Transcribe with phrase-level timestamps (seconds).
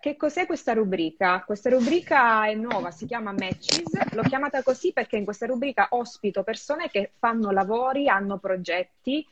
[0.00, 1.42] che cos'è questa rubrica?
[1.44, 4.14] Questa rubrica è nuova, si chiama Matches.
[4.14, 9.26] L'ho chiamata così perché in questa rubrica ospito persone che fanno lavori, hanno progetti,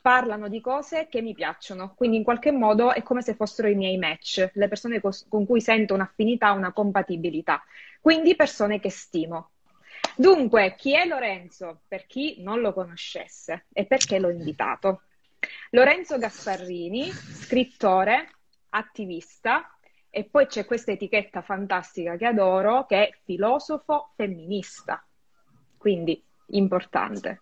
[0.00, 1.94] parlano di cose che mi piacciono.
[1.94, 5.60] Quindi in qualche modo è come se fossero i miei match, le persone con cui
[5.60, 7.62] sento un'affinità, una compatibilità.
[8.00, 9.50] Quindi persone che stimo.
[10.16, 11.80] Dunque, chi è Lorenzo?
[11.88, 15.02] Per chi non lo conoscesse e perché l'ho invitato.
[15.70, 18.28] Lorenzo Gasparrini, scrittore,
[18.70, 19.76] attivista,
[20.14, 25.02] e poi c'è questa etichetta fantastica che adoro, che è filosofo femminista.
[25.78, 27.40] Quindi, importante.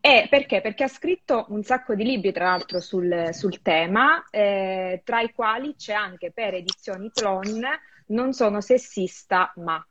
[0.00, 0.60] E perché?
[0.60, 5.32] Perché ha scritto un sacco di libri, tra l'altro, sul, sul tema, eh, tra i
[5.32, 7.66] quali c'è anche per edizioni Tlon
[8.08, 9.82] Non sono sessista, ma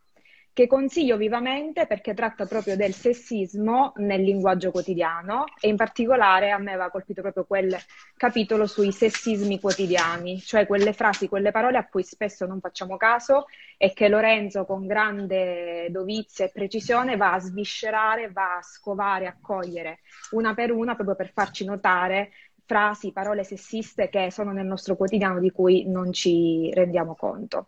[0.53, 6.59] che consiglio vivamente perché tratta proprio del sessismo nel linguaggio quotidiano e in particolare a
[6.59, 7.75] me aveva colpito proprio quel
[8.15, 13.45] capitolo sui sessismi quotidiani, cioè quelle frasi, quelle parole a cui spesso non facciamo caso
[13.77, 19.35] e che Lorenzo con grande dovizia e precisione va a sviscerare, va a scovare, a
[19.41, 20.01] cogliere
[20.31, 22.29] una per una proprio per farci notare
[22.65, 27.67] frasi, parole sessiste che sono nel nostro quotidiano di cui non ci rendiamo conto.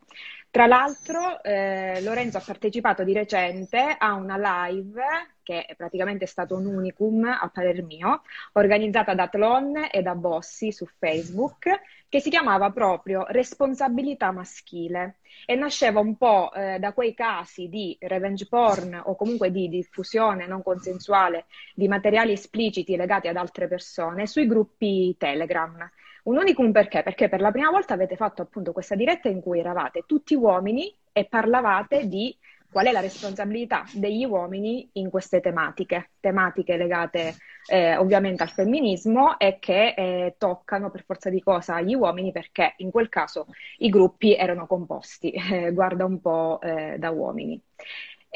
[0.56, 4.38] Tra l'altro, eh, Lorenzo ha partecipato di recente a una
[4.70, 5.03] live
[5.44, 8.22] che è praticamente stato un unicum a parer mio,
[8.53, 11.70] organizzata da Tlon e da Bossi su Facebook,
[12.08, 17.98] che si chiamava proprio Responsabilità maschile e nasceva un po' eh, da quei casi di
[18.00, 24.26] revenge porn o comunque di diffusione non consensuale di materiali espliciti legati ad altre persone
[24.26, 25.92] sui gruppi Telegram.
[26.26, 27.04] Un unicum perché?
[27.04, 30.92] Perché per la prima volta avete fatto appunto questa diretta in cui eravate tutti uomini
[31.12, 32.36] e parlavate di
[32.72, 37.36] qual è la responsabilità degli uomini in queste tematiche, tematiche legate
[37.67, 42.73] eh, ovviamente al femminismo e che eh, toccano per forza di cosa gli uomini perché
[42.78, 43.45] in quel caso
[43.78, 47.62] i gruppi erano composti, eh, guarda un po' eh, da uomini.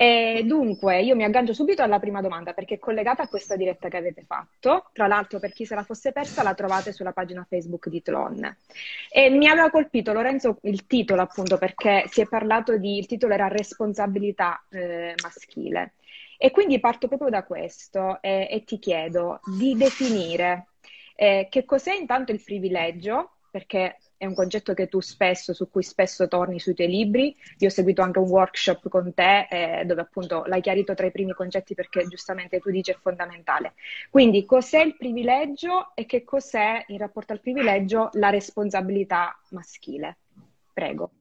[0.02, 3.89] E dunque, io mi aggancio subito alla prima domanda perché è collegata a questa diretta
[3.89, 4.91] che avete fatto.
[4.94, 8.57] Tra l'altro, per chi se la fosse persa, la trovate sulla pagina Facebook di Tlon.
[9.12, 13.34] E mi aveva colpito, Lorenzo, il titolo appunto perché si è parlato di, il titolo
[13.34, 15.96] era responsabilità eh, maschile.
[16.38, 20.68] E quindi parto proprio da questo e, e ti chiedo di definire
[21.16, 25.81] eh, che cos'è intanto il privilegio, perché è un concetto che tu spesso, su cui
[25.81, 27.34] spesso torni sui tuoi libri.
[27.59, 31.12] Io ho seguito anche un workshop con te eh, dove appunto l'hai chiarito tra i
[31.12, 33.75] primi concetti perché giustamente tu dici è fondamentale.
[34.09, 40.18] Quindi cos'è il privilegio e che cos'è in rapporto al privilegio la responsabilità maschile?
[40.74, 41.12] Prego,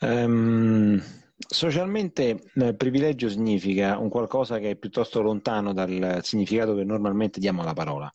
[0.00, 1.02] um,
[1.48, 7.62] socialmente eh, privilegio significa un qualcosa che è piuttosto lontano dal significato che normalmente diamo
[7.62, 8.10] alla parola.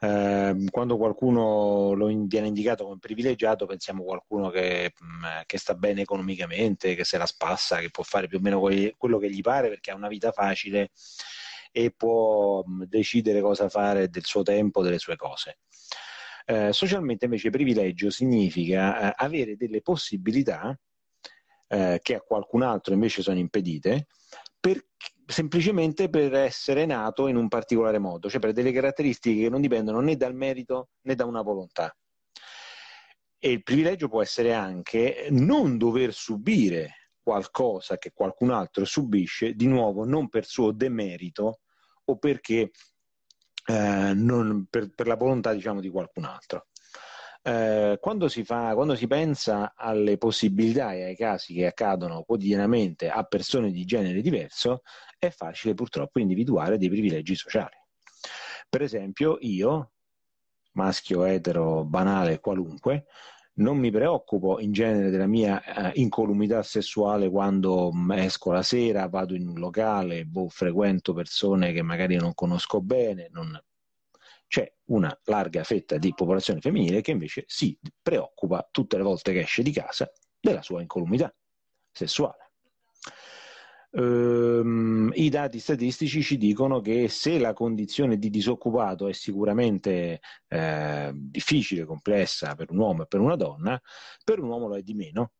[0.00, 5.74] Eh, quando qualcuno lo viene indicato come privilegiato, pensiamo a qualcuno che, mm, che, sta
[5.74, 9.40] bene economicamente, che se la spassa, che può fare più o meno quello che gli
[9.40, 10.90] pare perché ha una vita facile
[11.70, 15.58] e può mm, decidere cosa fare del suo tempo, delle sue cose.
[16.44, 20.76] Eh, socialmente invece privilegio significa eh, avere delle possibilità
[21.72, 24.08] eh, che a qualcun altro invece sono impedite
[24.60, 24.84] per,
[25.26, 30.00] semplicemente per essere nato in un particolare modo, cioè per delle caratteristiche che non dipendono
[30.00, 31.96] né dal merito né da una volontà.
[33.38, 39.66] E il privilegio può essere anche non dover subire qualcosa che qualcun altro subisce, di
[39.66, 41.60] nuovo non per suo demerito
[42.04, 42.70] o perché
[43.64, 46.66] eh, non, per, per, la volontà diciamo, di qualcun altro.
[47.44, 53.08] Eh, quando, si fa, quando si pensa alle possibilità e ai casi che accadono quotidianamente
[53.08, 54.82] a persone di genere diverso,
[55.18, 57.76] è facile purtroppo individuare dei privilegi sociali.
[58.68, 59.90] Per esempio, io,
[60.72, 63.06] maschio etero banale qualunque,
[63.54, 69.34] non mi preoccupo in genere della mia eh, incolumità sessuale quando esco la sera, vado
[69.34, 73.60] in un locale, boh, frequento persone che magari non conosco bene, non
[74.52, 79.40] c'è una larga fetta di popolazione femminile che invece si preoccupa tutte le volte che
[79.40, 81.34] esce di casa della sua incolumità
[81.90, 82.50] sessuale.
[83.92, 91.12] Ehm, I dati statistici ci dicono che se la condizione di disoccupato è sicuramente eh,
[91.14, 93.80] difficile, complessa per un uomo e per una donna,
[94.22, 95.32] per un uomo lo è di meno,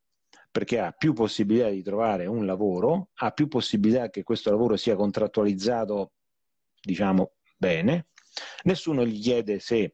[0.50, 4.96] perché ha più possibilità di trovare un lavoro, ha più possibilità che questo lavoro sia
[4.96, 6.12] contrattualizzato,
[6.80, 8.06] diciamo, bene,
[8.64, 9.92] Nessuno gli chiede se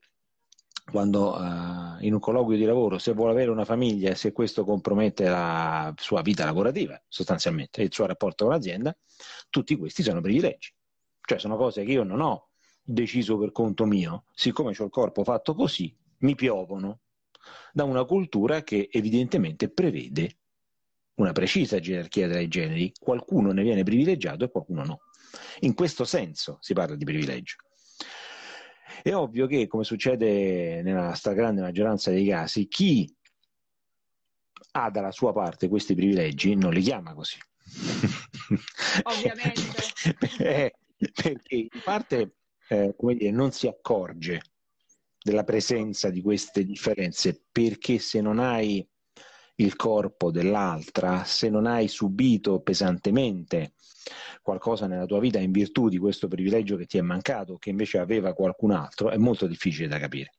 [0.91, 4.65] quando uh, in un colloquio di lavoro se vuole avere una famiglia e se questo
[4.65, 8.97] compromette la sua vita lavorativa, sostanzialmente, il suo rapporto con l'azienda,
[9.51, 10.73] tutti questi sono privilegi.
[11.21, 12.49] Cioè sono cose che io non ho
[12.83, 17.01] deciso per conto mio, siccome ho il corpo fatto così, mi piovono.
[17.73, 20.37] da una cultura che evidentemente prevede
[21.15, 25.01] una precisa gerarchia dei generi, qualcuno ne viene privilegiato e qualcuno no.
[25.61, 27.57] In questo senso si parla di privilegio.
[29.03, 33.13] È ovvio che, come succede nella stragrande maggioranza dei casi, chi
[34.73, 37.39] ha dalla sua parte questi privilegi non li chiama così.
[39.05, 40.73] Ovviamente.
[40.99, 42.37] Perché in parte
[42.69, 44.43] eh, come dire, non si accorge
[45.21, 48.87] della presenza di queste differenze perché se non hai
[49.61, 53.73] il corpo dell'altra, se non hai subito pesantemente
[54.43, 57.99] qualcosa nella tua vita in virtù di questo privilegio che ti è mancato, che invece
[57.99, 60.35] aveva qualcun altro, è molto difficile da capire.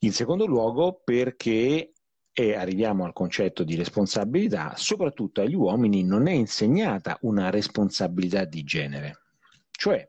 [0.00, 1.92] In secondo luogo perché,
[2.32, 8.62] e arriviamo al concetto di responsabilità, soprattutto agli uomini non è insegnata una responsabilità di
[8.62, 9.24] genere,
[9.72, 10.08] cioè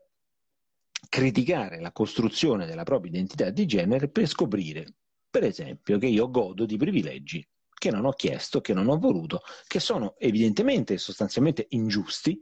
[1.08, 4.94] criticare la costruzione della propria identità di genere per scoprire,
[5.30, 7.46] per esempio, che io godo di privilegi
[7.80, 12.38] che non ho chiesto, che non ho voluto, che sono evidentemente e sostanzialmente ingiusti,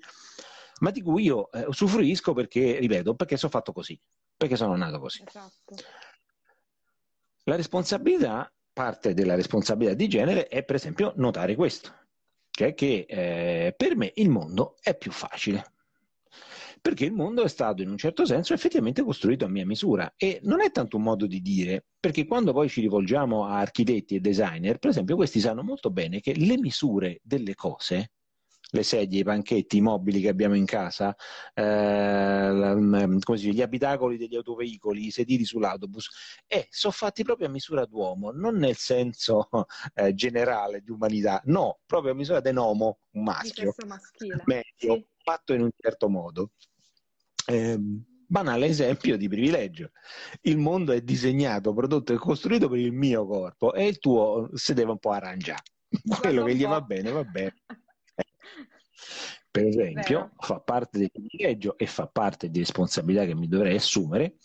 [0.81, 3.99] ma di cui io eh, usufruisco perché, ripeto, perché sono fatto così,
[4.37, 5.23] perché sono nato così.
[5.25, 5.77] Esatto.
[7.45, 11.95] La responsabilità, parte della responsabilità di genere è per esempio notare questo,
[12.51, 15.73] cioè che eh, per me il mondo è più facile
[16.81, 20.13] perché il mondo è stato in un certo senso effettivamente costruito a mia misura.
[20.17, 24.17] E non è tanto un modo di dire, perché quando poi ci rivolgiamo a architetti
[24.17, 28.13] e designer, per esempio, questi sanno molto bene che le misure delle cose
[28.71, 31.15] le sedie, i panchetti, i mobili che abbiamo in casa,
[31.55, 36.09] eh, mm, dice, gli abitacoli degli autoveicoli, i sedili sull'autobus,
[36.47, 39.49] eh, sono fatti proprio a misura d'uomo, non nel senso
[39.95, 43.73] eh, generale di umanità, no, proprio a misura dell'uomo, un maschio,
[44.45, 45.07] medio, sì.
[45.29, 46.53] Fatto in un certo modo.
[47.47, 47.79] Eh,
[48.27, 49.91] banale esempio di privilegio.
[50.43, 54.73] Il mondo è disegnato, prodotto e costruito per il mio corpo e il tuo si
[54.75, 55.63] deve un po' arrangiare.
[56.21, 57.55] Quello che gli va bene, va bene.
[59.51, 64.37] Per esempio, fa parte del privilegio e fa parte di responsabilità che mi dovrei assumere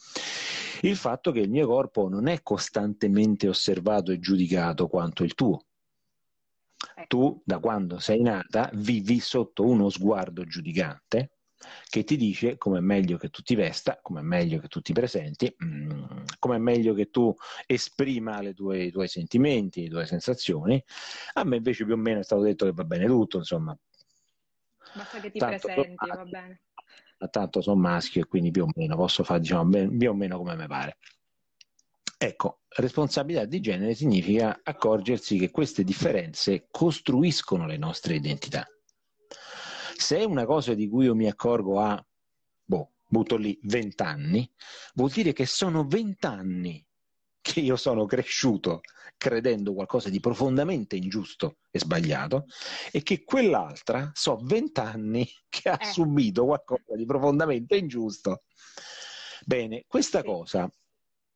[0.82, 5.66] il fatto che il mio corpo non è costantemente osservato e giudicato quanto il tuo.
[6.96, 7.08] Ecco.
[7.08, 11.38] Tu, da quando sei nata, vivi sotto uno sguardo giudicante
[11.90, 14.82] che ti dice come è meglio che tu ti vesta, come è meglio che tu
[14.82, 16.04] ti presenti, mm,
[16.40, 17.34] come è meglio che tu
[17.66, 20.84] esprima le tue, i tuoi sentimenti, le tue sensazioni.
[21.34, 23.78] A me invece più o meno è stato detto che va bene tutto, insomma.
[24.96, 26.62] Basta che ti tanto, presenti, va bene.
[27.32, 30.56] Tanto sono maschio e quindi più o meno posso fare diciamo, più o meno come
[30.58, 30.98] mi pare.
[32.24, 38.66] Ecco, responsabilità di genere significa accorgersi che queste differenze costruiscono le nostre identità.
[39.98, 42.02] Se è una cosa di cui io mi accorgo a,
[42.64, 44.50] boh, butto lì, vent'anni,
[44.94, 46.88] vuol dire che sono vent'anni
[47.42, 48.80] che io sono cresciuto
[49.18, 52.46] credendo qualcosa di profondamente ingiusto e sbagliato
[52.94, 55.92] e che quell'altra so vent'anni che ha eh.
[55.92, 58.44] subito qualcosa di profondamente ingiusto.
[59.46, 60.26] Bene, questa sì.
[60.26, 60.72] cosa,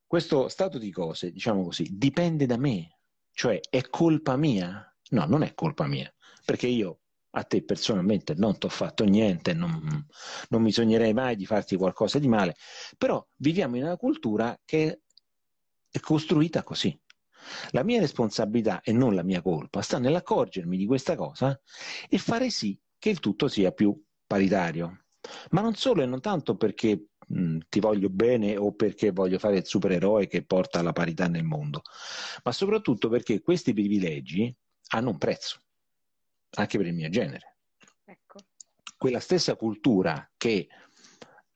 [0.08, 3.00] questo stato di cose, diciamo così, dipende da me,
[3.34, 4.84] cioè è colpa mia?
[5.10, 6.12] No, non è colpa mia,
[6.46, 7.02] perché io
[7.32, 10.08] a te personalmente non ti ho fatto niente, non,
[10.50, 12.56] non mi sognerei mai di farti qualcosa di male,
[12.98, 15.02] però viviamo in una cultura che
[15.90, 16.98] è costruita così.
[17.72, 21.60] La mia responsabilità e non la mia colpa sta nell'accorgermi di questa cosa
[22.10, 25.06] e fare sì che il tutto sia più paritario.
[25.52, 29.58] Ma non solo e non tanto perché mh, ti voglio bene o perché voglio fare
[29.58, 31.82] il supereroe che porta la parità nel mondo,
[32.44, 34.54] ma soprattutto perché questi privilegi
[34.90, 35.62] hanno un prezzo
[36.52, 37.58] anche per il mio genere.
[38.06, 38.40] Ecco.
[38.98, 40.68] Quella stessa cultura che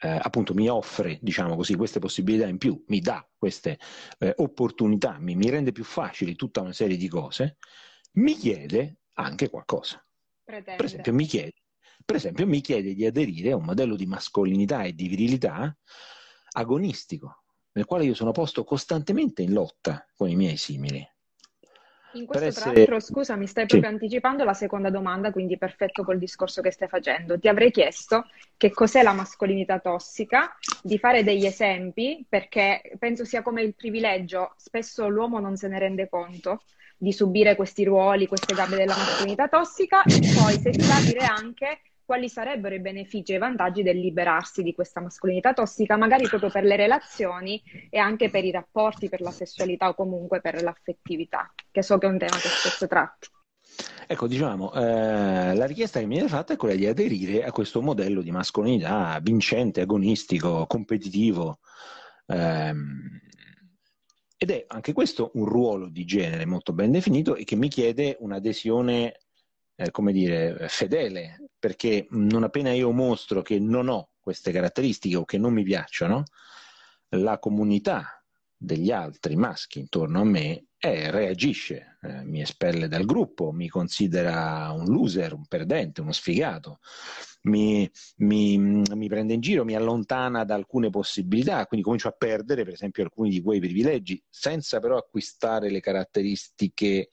[0.04, 3.80] eh, appunto mi offre, diciamo così, queste possibilità in più, mi dà queste
[4.20, 7.58] eh, opportunità, mi, mi, rende più facili tutta una serie di cose,
[8.14, 10.04] mi chiede anche qualcosa.
[10.44, 10.76] Pretende.
[10.76, 11.54] Per esempio, mi chiede,
[12.06, 15.76] per esempio, mi chiede di aderire a un modello di mascolinità e di virilità
[16.54, 17.44] agonistico,
[17.74, 21.08] nel quale io sono posto costantemente in lotta con i miei simili.
[22.14, 22.66] In questo, essere...
[22.66, 23.96] tra l'altro, scusa, mi stai proprio sì.
[23.96, 27.40] anticipando la seconda domanda, quindi perfetto col discorso che stai facendo.
[27.40, 28.26] Ti avrei chiesto
[28.58, 34.54] che cos'è la mascolinità tossica, di fare degli esempi, perché penso sia come il privilegio,
[34.58, 36.64] spesso l'uomo non se ne rende conto
[36.98, 41.02] di subire questi ruoli, queste gambe della mascolinità tossica, e poi se ti va a
[41.02, 41.80] dire anche
[42.12, 46.50] quali sarebbero i benefici e i vantaggi del liberarsi di questa mascolinità tossica, magari proprio
[46.50, 51.54] per le relazioni e anche per i rapporti, per la sessualità o comunque per l'affettività,
[51.72, 53.30] che so che è un tema che spesso tratti.
[54.06, 57.82] Ecco, diciamo, eh, la richiesta che mi viene fatta è quella di aderire a questo
[57.82, 61.60] modello di mascolinità vincente, agonistico, competitivo,
[62.28, 63.22] ehm,
[64.36, 68.18] ed è anche questo un ruolo di genere molto ben definito e che mi chiede
[68.20, 69.18] un'adesione,
[69.76, 75.26] eh, come dire, fedele, perché non appena io mostro che non ho queste caratteristiche o
[75.26, 76.24] che non mi piacciono,
[77.10, 78.20] la comunità
[78.58, 84.72] degli altri maschi intorno a me eh, reagisce, eh, mi espelle dal gruppo, mi considera
[84.72, 86.80] un loser, un perdente, uno sfigato,
[87.44, 87.88] mi,
[88.18, 92.74] mi, mi, prende in giro, mi allontana da alcune possibilità, quindi comincio a perdere per
[92.74, 97.12] esempio alcuni di quei privilegi, senza però acquistare le caratteristiche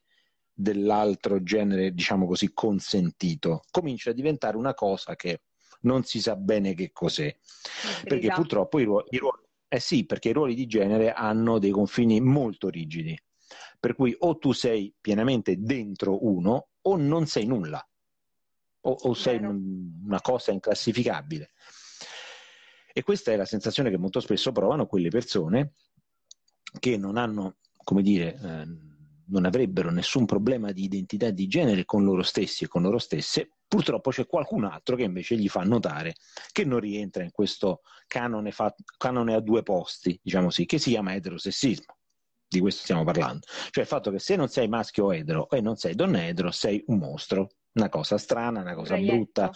[0.61, 3.63] dell'altro genere, diciamo così, consentito.
[3.71, 5.43] Comincia a diventare una cosa che
[5.83, 7.35] non si sa bene che cos'è,
[8.03, 11.71] perché purtroppo i ruoli, i ruoli eh sì, perché i ruoli di genere hanno dei
[11.71, 13.17] confini molto rigidi
[13.79, 17.87] per cui o tu sei pienamente dentro uno o non sei nulla,
[18.81, 21.53] o, o sei un, una cosa inclassificabile.
[22.93, 25.75] E questa è la sensazione che molto spesso provano quelle persone
[26.81, 28.88] che non hanno, come dire, eh,
[29.29, 33.51] non avrebbero nessun problema di identità di genere con loro stessi e con loro stesse,
[33.67, 36.15] purtroppo c'è qualcun altro che invece gli fa notare
[36.53, 40.91] che non rientra in questo canone, fa- canone a due posti, diciamo così, che si
[40.91, 41.98] chiama eterosessismo
[42.49, 43.47] di questo stiamo parlando.
[43.71, 46.83] Cioè il fatto che se non sei maschio etero e non sei donna etero, sei
[46.87, 49.15] un mostro, una cosa strana, una cosa Reietto.
[49.15, 49.53] brutta,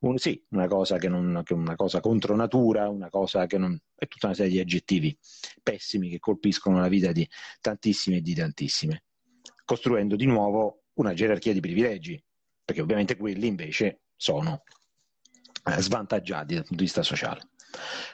[0.00, 3.78] un, sì, una cosa che non, che una cosa contro natura, una cosa che non...
[3.94, 5.16] è tutta una serie di aggettivi
[5.62, 7.28] pessimi che colpiscono la vita di
[7.60, 9.04] tantissime e di tantissime,
[9.64, 12.22] costruendo di nuovo una gerarchia di privilegi,
[12.64, 14.62] perché ovviamente quelli invece sono
[15.64, 17.50] eh, svantaggiati dal punto di vista sociale.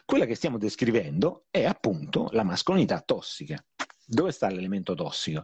[0.05, 3.63] Quella che stiamo descrivendo è appunto la mascolinità tossica.
[4.11, 5.43] Dove sta l'elemento tossico?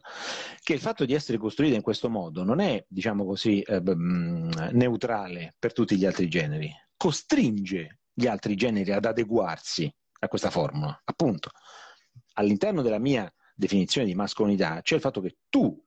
[0.63, 5.55] Che il fatto di essere costruita in questo modo non è, diciamo così, eh, neutrale
[5.59, 10.99] per tutti gli altri generi, costringe gli altri generi ad adeguarsi a questa formula.
[11.05, 11.51] Appunto,
[12.35, 15.79] all'interno della mia definizione di mascolinità c'è il fatto che tu,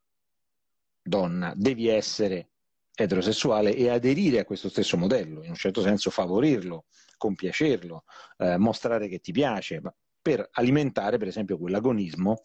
[1.01, 2.51] donna, devi essere
[2.93, 6.85] eterosessuale e aderire a questo stesso modello, in un certo senso favorirlo,
[7.17, 8.03] compiacerlo,
[8.37, 9.81] eh, mostrare che ti piace,
[10.27, 12.41] per alimentare per esempio quell'agonismo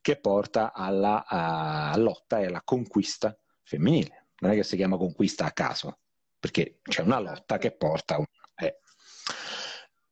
[0.00, 4.28] che porta alla uh, lotta e alla conquista femminile.
[4.38, 5.98] Non è che si chiama conquista a caso,
[6.38, 8.24] perché c'è una lotta che porta a un...
[8.54, 8.78] Eh,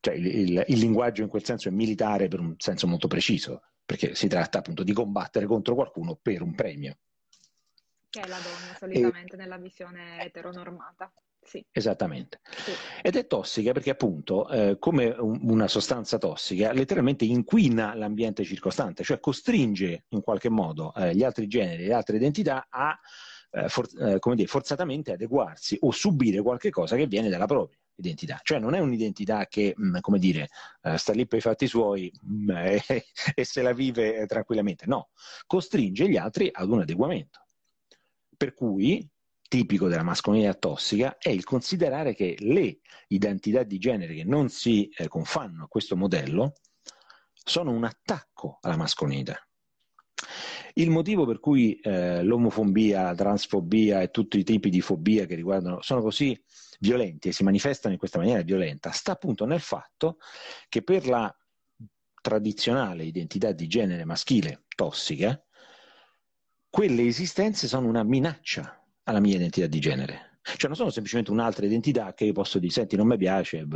[0.00, 3.62] cioè il, il, il linguaggio in quel senso è militare per un senso molto preciso,
[3.86, 6.98] perché si tratta appunto di combattere contro qualcuno per un premio.
[8.10, 9.38] Che è la donna solitamente e...
[9.38, 11.10] nella visione eteronormata.
[11.46, 11.64] Sì.
[11.70, 12.40] Esattamente.
[12.50, 12.72] Sì.
[13.02, 19.04] Ed è tossica perché appunto, eh, come un, una sostanza tossica, letteralmente inquina l'ambiente circostante,
[19.04, 22.98] cioè costringe in qualche modo eh, gli altri generi e le altre identità a
[23.52, 27.78] eh, for- eh, come dire, forzatamente adeguarsi o subire qualche cosa che viene dalla propria
[27.96, 28.40] identità.
[28.42, 30.48] Cioè non è un'identità che, mh, mm, come dire,
[30.82, 32.56] uh, sta lì per i fatti suoi mh, mm,
[32.88, 34.86] e, e, se la vive eh, tranquillamente.
[34.86, 35.10] No,
[35.46, 37.44] costringe gli altri ad un adeguamento.
[38.36, 39.08] Per cui
[39.48, 44.88] tipico della mascolinità tossica è il considerare che le identità di genere che non si
[44.88, 46.54] eh, confanno a questo modello
[47.32, 49.38] sono un attacco alla mascolinità.
[50.74, 55.34] Il motivo per cui eh, l'omofobia, la transfobia e tutti i tipi di fobia che
[55.34, 56.38] riguardano sono così
[56.80, 60.18] violenti e si manifestano in questa maniera violenta sta appunto nel fatto
[60.68, 61.34] che per la
[62.20, 65.40] tradizionale identità di genere maschile tossica,
[66.68, 70.38] quelle esistenze sono una minaccia alla mia identità di genere.
[70.42, 73.66] Cioè non sono semplicemente un'altra identità che io posso dire, senti, non mi piace,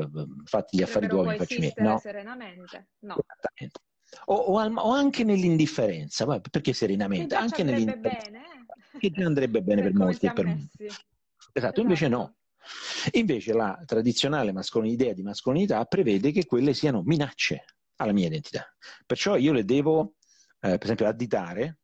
[0.45, 1.73] fatti gli affari tuoi, facci miei.
[1.77, 1.99] No.
[1.99, 3.17] serenamente, no.
[3.17, 3.81] Esattamente.
[4.27, 7.35] O, o, al, o, anche nell'indifferenza, perché serenamente?
[7.35, 8.31] Che anche nell'indifferenza.
[8.31, 8.43] Bene.
[8.99, 10.47] Che già andrebbe bene per, per molti e per.
[10.47, 10.95] Esatto,
[11.53, 12.37] esatto, invece no.
[13.13, 14.53] Invece la tradizionale
[14.85, 17.65] idea di mascolinità prevede che quelle siano minacce
[17.97, 18.73] alla mia identità.
[19.07, 20.15] Perciò io le devo,
[20.61, 21.80] eh, per esempio, additare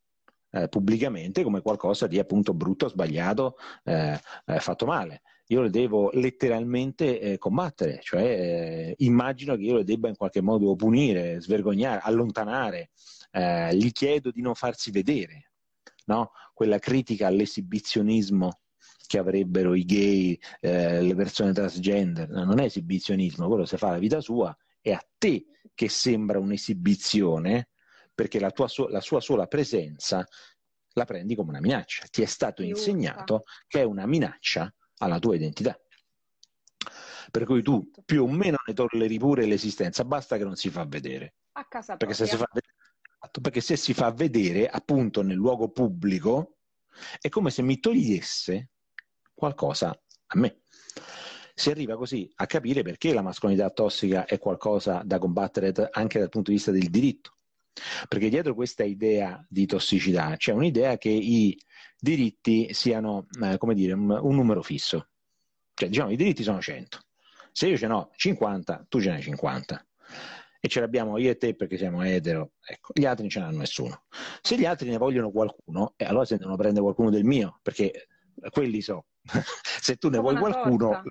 [0.57, 5.23] eh, pubblicamente come qualcosa di appunto brutto, sbagliato, eh, eh, fatto male.
[5.49, 10.41] Io le devo letteralmente eh, combattere, cioè eh, immagino che io le debba in qualche
[10.41, 12.91] modo punire, svergognare, allontanare,
[13.31, 15.53] eh, gli chiedo di non farsi vedere,
[16.07, 16.33] no?
[16.53, 18.61] quella critica all'esibizionismo
[19.07, 23.99] che avrebbero i gay, le persone transgender, no, non è esibizionismo, quello se fa la
[23.99, 27.69] vita sua, è a te che sembra un'esibizione,
[28.17, 30.27] perché la, tua la sua sola presenza
[30.95, 32.07] la prendi come una minaccia.
[32.11, 35.79] Ti è stato insegnato che è una minaccia alla tua identità.
[37.31, 38.03] Per cui tu esatto.
[38.07, 41.35] più o meno ne tolleri pure l'esistenza, basta che non si fa vedere.
[41.53, 42.75] A casa perché se, fa vedere,
[43.21, 46.57] esatto, perché se si fa vedere appunto nel luogo pubblico
[47.21, 48.71] è come se mi togliesse
[49.35, 50.63] qualcosa a me.
[51.55, 56.31] Si arriva così a capire perché la mascolinità tossica è qualcosa da combattere anche dal
[56.31, 57.36] punto di vista del diritto
[58.09, 61.59] Perché dietro questa idea di tossicità c'è un'idea che i
[61.99, 65.09] diritti siano, eh, come dire, un, un, numero fisso.
[65.75, 67.01] Cioè, diciamo, i diritti sono 100.
[67.53, 69.87] Se io ce n'ho 50, tu ce n'hai 50.
[70.61, 73.59] E ce l'abbiamo io e te perché siamo etero, ecco, gli altri non ce n'hanno
[73.59, 74.05] nessuno.
[74.41, 78.09] Se gli altri ne vogliono qualcuno, eh, allora se devono prendere qualcuno del mio, perché
[78.51, 79.07] quelli so.
[79.81, 81.11] se tu ne vuoi qualcuno, torta.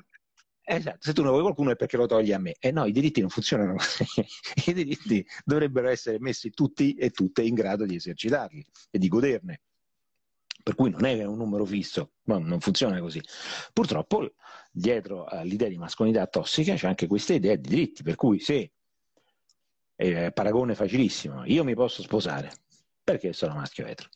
[0.68, 2.56] Esatto, se tu ne vuoi qualcuno è perché lo togli a me.
[2.60, 4.04] E no, i diritti non funzionano così.
[4.66, 9.62] I diritti dovrebbero essere messi tutti e tutte in grado di esercitarli e di goderne.
[10.64, 13.22] Per cui non è un numero fisso, no, non funziona così.
[13.72, 14.34] Purtroppo
[14.72, 18.72] dietro all'idea di mascolinità tossica c'è anche questa idea di diritti, per cui se,
[19.96, 22.52] eh, paragone facilissimo, io mi posso sposare
[23.04, 24.10] perché sono maschio etero.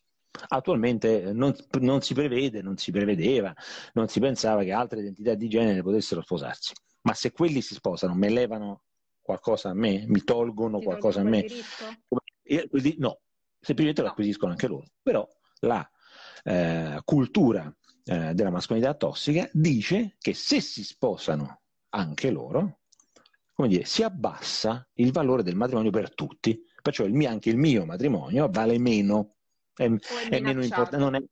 [0.48, 3.54] Attualmente non, non, si prevede, non si prevedeva,
[3.94, 6.74] non si pensava che altre identità di genere potessero sposarsi.
[7.02, 8.84] Ma se quelli si sposano, mi levano
[9.22, 11.46] qualcosa a me, mi tolgono Ti qualcosa a me,
[12.98, 13.20] no,
[13.60, 14.08] semplicemente no.
[14.08, 14.86] lo acquisiscono anche loro.
[15.02, 15.28] Però
[15.62, 15.88] la
[16.44, 17.74] eh, cultura
[18.06, 22.80] eh, della mascolinità tossica dice che se si sposano anche loro,
[23.54, 26.64] come dire, si abbassa il valore del matrimonio per tutti.
[26.82, 29.36] Perciò il mio, anche il mio matrimonio vale meno
[29.80, 31.30] è, è meno importante.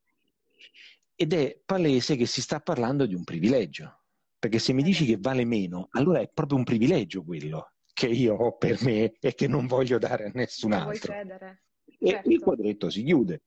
[1.15, 4.03] Ed è palese che si sta parlando di un privilegio,
[4.37, 8.35] perché se mi dici che vale meno, allora è proprio un privilegio quello che io
[8.35, 11.11] ho per me e che non voglio dare a nessun non altro.
[11.11, 11.63] Credere.
[11.99, 12.29] E certo.
[12.29, 13.41] il quadretto si chiude.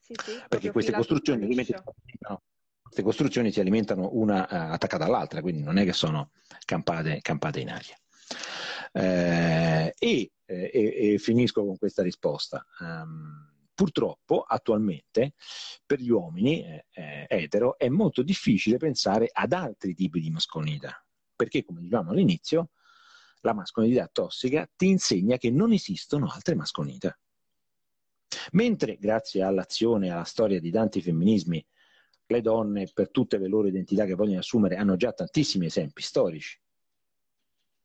[0.00, 5.76] Sì, sì, perché queste costruzioni, queste costruzioni, si alimentano una uh, attaccata all'altra, quindi non
[5.76, 6.30] è che sono
[6.64, 7.94] campate, campate in aria.
[8.92, 12.64] Eh, e, eh, e, e, finisco con questa risposta.
[12.80, 13.49] Um,
[13.80, 15.32] purtroppo attualmente
[15.86, 21.02] per gli uomini eh, eh, etero è molto difficile pensare ad altri tipi di mascolinità,
[21.34, 22.72] perché come dicevamo all'inizio,
[23.40, 27.18] la mascolinità tossica ti insegna che non esistono altre mascolinità.
[28.52, 31.66] Mentre grazie all'azione e alla storia di tanti femminismi,
[32.26, 36.60] le donne per tutte le loro identità che vogliono assumere hanno già tantissimi esempi storici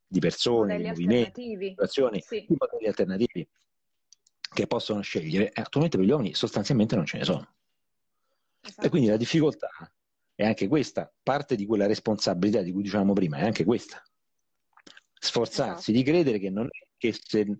[0.05, 2.45] di persone, modelli di movimenti, di situazioni, sì.
[2.49, 3.47] di modelli alternativi
[4.55, 7.55] che possono scegliere, attualmente per gli uomini sostanzialmente non ce ne sono.
[8.61, 8.87] Esatto.
[8.87, 9.69] E quindi la difficoltà
[10.33, 14.01] è anche questa, parte di quella responsabilità di cui dicevamo prima, è anche questa.
[15.13, 15.91] Sforzarsi esatto.
[15.91, 17.57] di credere che, non, che, se,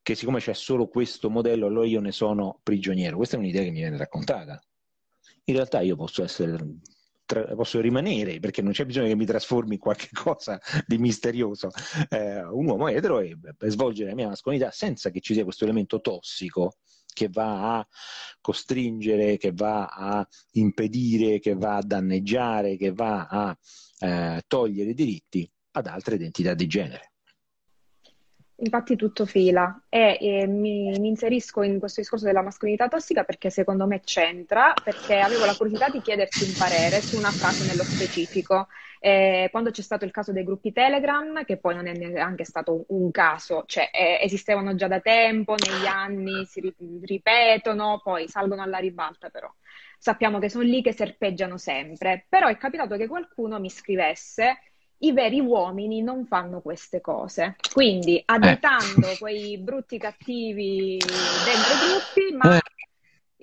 [0.00, 3.16] che siccome c'è solo questo modello, allora io ne sono prigioniero.
[3.16, 4.60] Questa è un'idea che mi viene raccontata.
[5.44, 6.56] In realtà io posso essere
[7.30, 11.70] tra- posso rimanere perché non c'è bisogno che mi trasformi in qualche cosa di misterioso.
[12.08, 16.00] Eh, un uomo etero e svolgere la mia mascolinità senza che ci sia questo elemento
[16.00, 16.78] tossico
[17.12, 17.88] che va a
[18.40, 23.58] costringere, che va a impedire, che va a danneggiare, che va a
[24.00, 27.09] eh, togliere diritti ad altre identità di genere.
[28.62, 33.48] Infatti tutto fila e, e mi, mi, inserisco in questo discorso della mascolinità tossica perché
[33.48, 37.84] secondo me c'entra, perché avevo la curiosità di chiederti un parere su una frase nello
[37.84, 38.68] specifico.
[38.98, 42.84] Eh, quando c'è stato il caso dei gruppi Telegram, che poi non è neanche stato
[42.88, 46.60] un caso, cioè eh, esistevano già da tempo, negli anni si
[47.02, 49.50] ripetono, poi salgono alla ribalta però.
[49.98, 54.58] Sappiamo che sono lì che serpeggiano sempre, però è capitato che qualcuno mi scrivesse
[55.02, 57.56] i veri uomini non fanno queste cose.
[57.72, 59.18] Quindi additando eh.
[59.18, 62.60] quei brutti cattivi dentro i gruppi, ma eh.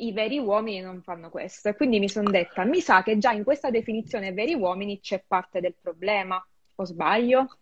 [0.06, 1.70] i veri uomini non fanno questo.
[1.70, 5.24] E quindi mi sono detta, mi sa che già in questa definizione veri uomini c'è
[5.26, 6.44] parte del problema.
[6.80, 7.58] O sbaglio?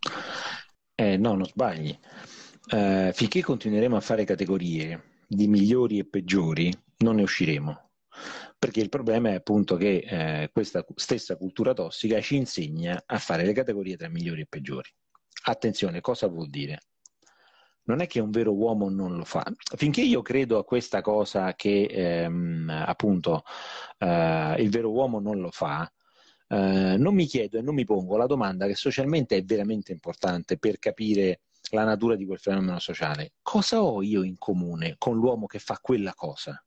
[0.94, 1.98] Eh, no, non sbagli.
[2.70, 7.86] Uh, finché continueremo a fare categorie di migliori e peggiori, non ne usciremo
[8.66, 13.46] perché il problema è appunto che eh, questa stessa cultura tossica ci insegna a fare
[13.46, 14.90] le categorie tra migliori e peggiori.
[15.44, 16.80] Attenzione, cosa vuol dire?
[17.84, 19.46] Non è che un vero uomo non lo fa.
[19.76, 23.44] Finché io credo a questa cosa che ehm, appunto
[24.00, 25.88] eh, il vero uomo non lo fa,
[26.48, 30.58] eh, non mi chiedo e non mi pongo la domanda che socialmente è veramente importante
[30.58, 33.34] per capire la natura di quel fenomeno sociale.
[33.44, 36.60] Cosa ho io in comune con l'uomo che fa quella cosa?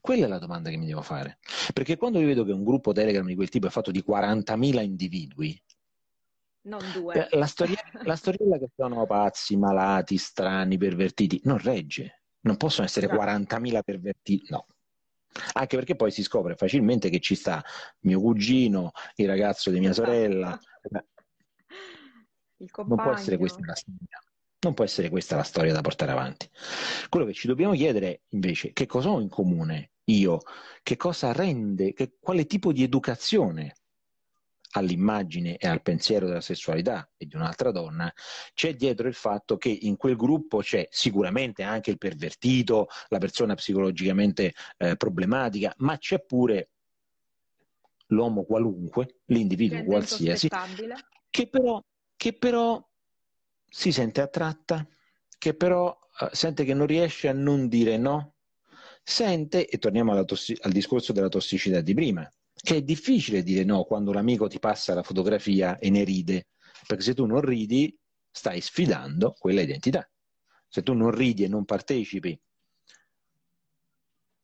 [0.00, 1.38] Quella è la domanda che mi devo fare.
[1.72, 4.82] Perché quando io vedo che un gruppo Telegram di quel tipo è fatto di 40.000
[4.82, 5.60] individui,
[6.62, 7.28] non due.
[7.28, 12.22] Eh, la, storia, la storiella che sono pazzi, malati, strani, pervertiti, non regge.
[12.40, 13.14] Non possono essere no.
[13.14, 14.66] 40.000 pervertiti, no.
[15.52, 17.62] Anche perché poi si scopre facilmente che ci sta
[18.00, 20.58] mio cugino, il ragazzo di mia sorella.
[22.56, 23.02] Il compagno.
[23.02, 24.18] Non può essere questa la storia.
[24.60, 26.48] Non può essere questa la storia da portare avanti.
[27.08, 30.40] Quello che ci dobbiamo chiedere è invece che cosa ho in comune io,
[30.82, 33.74] che cosa rende, che, quale tipo di educazione
[34.72, 38.12] all'immagine e al pensiero della sessualità e di un'altra donna,
[38.54, 43.54] c'è dietro il fatto che in quel gruppo c'è sicuramente anche il pervertito, la persona
[43.54, 46.70] psicologicamente eh, problematica, ma c'è pure
[48.06, 50.48] l'uomo qualunque, l'individuo qualsiasi,
[51.30, 51.82] che però,
[52.16, 52.88] che però,
[53.70, 54.86] si sente attratta,
[55.38, 58.34] che però uh, sente che non riesce a non dire no,
[59.02, 63.84] sente, e torniamo tossi- al discorso della tossicità di prima, che è difficile dire no
[63.84, 66.48] quando l'amico ti passa la fotografia e ne ride,
[66.86, 67.96] perché se tu non ridi
[68.30, 70.08] stai sfidando quella identità.
[70.68, 72.38] Se tu non ridi e non partecipi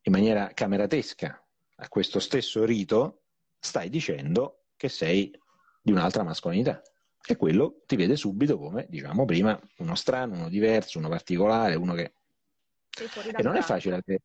[0.03, 1.45] in maniera cameratesca
[1.77, 3.25] a questo stesso rito,
[3.59, 5.37] stai dicendo che sei
[5.83, 6.81] di un'altra mascolinità.
[7.29, 11.95] E quello ti vede subito come, diciamo prima, uno strano, uno diverso, uno particolare, uno
[11.95, 12.13] che...
[13.37, 14.23] E non è facile avere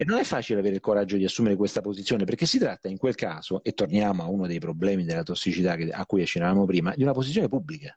[0.00, 2.96] e non è facile avere il coraggio di assumere questa posizione perché si tratta in
[2.96, 6.94] quel caso, e torniamo a uno dei problemi della tossicità che, a cui accennavamo prima,
[6.94, 7.94] di una posizione pubblica.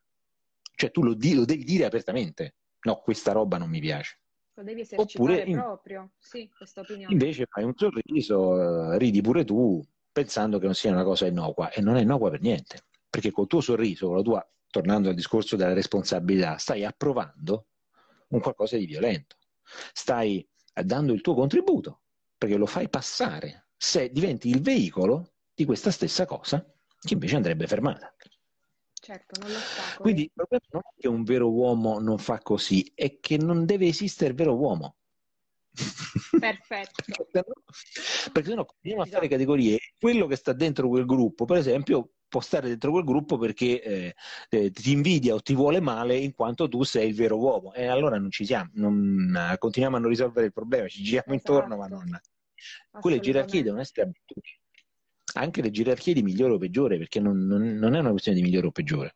[0.76, 4.20] Cioè tu lo, di, lo, devi dire apertamente, no, questa roba non mi piace.
[4.56, 7.14] Lo devi esercitare Oppure, proprio, sì, questa opinione.
[7.14, 11.72] Invece fai un sorriso, eh, ridi pure tu, pensando che non sia una cosa innocua,
[11.72, 12.84] e non è innocua per niente.
[13.14, 17.68] Perché col tuo sorriso, con la tua, tornando al discorso della responsabilità, stai approvando
[18.30, 19.36] un qualcosa di violento.
[19.94, 20.44] Stai
[20.84, 22.02] dando il tuo contributo,
[22.36, 26.66] perché lo fai passare, se diventi il veicolo di questa stessa cosa
[27.00, 28.12] che invece andrebbe fermata.
[29.00, 30.02] Certo, non lo sta.
[30.02, 33.68] Quindi il problema non è che un vero uomo non fa così, è che non
[33.68, 34.96] deve esistere il vero uomo.
[36.40, 37.04] Perfetto.
[38.32, 39.78] perché se no continuiamo a fare categorie.
[40.00, 44.16] Quello che sta dentro quel gruppo, per esempio, può stare dentro quel gruppo perché eh,
[44.50, 47.74] eh, ti invidia o ti vuole male in quanto tu sei il vero uomo.
[47.74, 51.36] E allora non ci siamo, non, uh, continuiamo a non risolvere il problema, ci giriamo
[51.36, 51.52] esatto.
[51.52, 52.20] intorno, ma non.
[53.00, 54.60] Quelle gerarchie devono essere abitudini.
[55.36, 58.44] Anche le gerarchie di migliore o peggiore, perché non, non, non è una questione di
[58.44, 59.16] migliore o peggiore.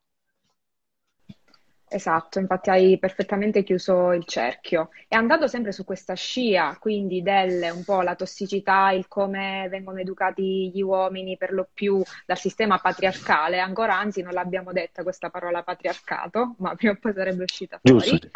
[1.89, 4.89] Esatto, infatti hai perfettamente chiuso il cerchio.
[5.07, 9.99] E andando sempre su questa scia, quindi del un po' la tossicità, il come vengono
[9.99, 15.29] educati gli uomini per lo più dal sistema patriarcale, ancora anzi non l'abbiamo detta questa
[15.29, 18.09] parola patriarcato, ma prima o poi sarebbe uscita fuori.
[18.09, 18.29] Giusto.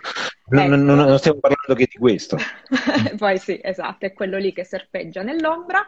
[0.45, 0.75] Non, ecco.
[0.75, 2.37] non, non stiamo parlando che di questo.
[3.17, 5.85] poi sì, esatto, è quello lì che serpeggia nell'ombra.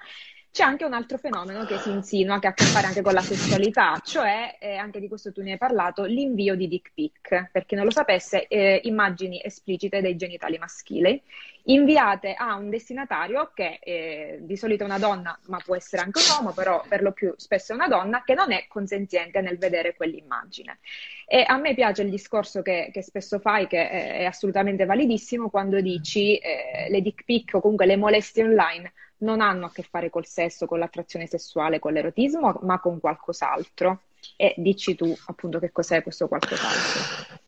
[0.53, 3.13] C'è anche un altro fenomeno che si insinua, che ha a che fare anche con
[3.13, 7.49] la sessualità, cioè, eh, anche di questo tu ne hai parlato, l'invio di dick pic.
[7.51, 11.19] Per chi non lo sapesse, eh, immagini esplicite dei genitali maschili,
[11.63, 16.19] inviate a un destinatario che eh, di solito è una donna, ma può essere anche
[16.19, 19.57] un uomo, però per lo più spesso è una donna, che non è consenziente nel
[19.57, 20.77] vedere quell'immagine.
[21.25, 25.49] E a me piace il discorso che, che spesso fai, che è, è, assolutamente validissimo,
[25.49, 29.83] quando dici eh, le dick pic o comunque le molestie online non hanno a che
[29.83, 34.01] fare col sesso, con l'attrazione sessuale, con l'erotismo, ma con qualcos'altro.
[34.35, 37.41] E dici tu appunto che cos'è questo qualcos'altro.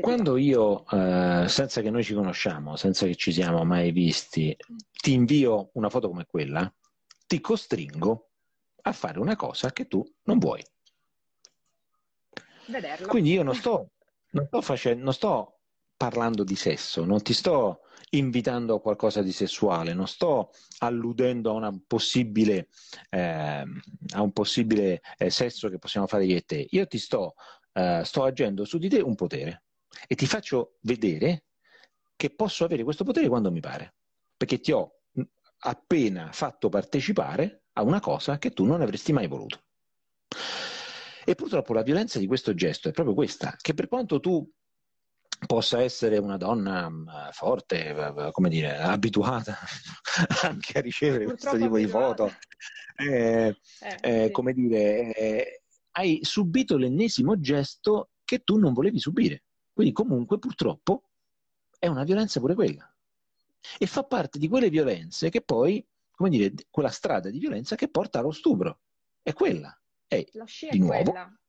[0.00, 4.56] Quando io, eh, senza che noi ci conosciamo, senza che ci siamo mai visti,
[4.90, 6.72] ti invio una foto come quella,
[7.26, 8.28] ti costringo
[8.82, 10.64] a fare una cosa che tu non vuoi.
[12.66, 13.06] Vederlo.
[13.06, 13.90] Quindi io non sto,
[14.32, 15.58] non sto, facendo, non sto
[15.94, 17.80] parlando di sesso, non ti sto
[18.14, 22.68] invitando a qualcosa di sessuale, non sto alludendo a, possibile,
[23.10, 23.64] eh,
[24.14, 26.66] a un possibile eh, sesso che possiamo fare io e te.
[26.70, 27.34] Io ti sto,
[27.72, 29.64] eh, sto agendo su di te un potere
[30.06, 31.44] e ti faccio vedere
[32.16, 33.94] che posso avere questo potere quando mi pare,
[34.36, 35.00] perché ti ho
[35.64, 39.64] appena fatto partecipare a una cosa che tu non avresti mai voluto.
[41.24, 44.48] E purtroppo la violenza di questo gesto è proprio questa, che per quanto tu
[45.46, 49.56] possa essere una donna mm, forte, come dire, abituata
[50.42, 52.32] anche a ricevere Purtroppo questo tipo di foto,
[52.96, 54.30] eh, eh, eh, sì.
[54.30, 59.42] come dire, eh, hai subito l'ennesimo gesto che tu non volevi subire.
[59.72, 61.04] Quindi comunque purtroppo
[61.78, 62.86] è una violenza pure quella.
[63.78, 67.88] E fa parte di quelle violenze che poi, come dire, quella strada di violenza che
[67.88, 68.80] porta allo stupro.
[69.22, 69.76] È quella.
[70.06, 70.24] È,
[70.70, 71.41] di nuovo, quella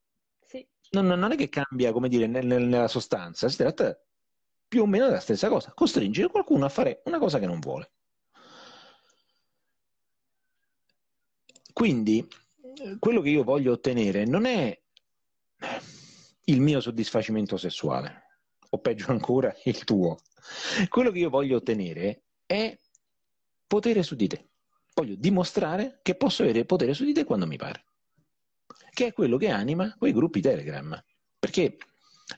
[0.94, 3.98] non, non è che cambia, come dire, nel, nella sostanza, si tratta
[4.66, 7.92] più o meno della stessa cosa, costringere qualcuno a fare una cosa che non vuole.
[11.72, 12.26] Quindi,
[12.98, 14.80] quello che io voglio ottenere non è
[16.44, 18.22] il mio soddisfacimento sessuale,
[18.70, 20.18] o peggio ancora il tuo.
[20.88, 22.78] Quello che io voglio ottenere è
[23.66, 24.48] potere su di te.
[24.94, 27.84] Voglio dimostrare che posso avere potere su di te quando mi pare
[28.90, 31.02] che è quello che anima quei gruppi Telegram.
[31.38, 31.76] Perché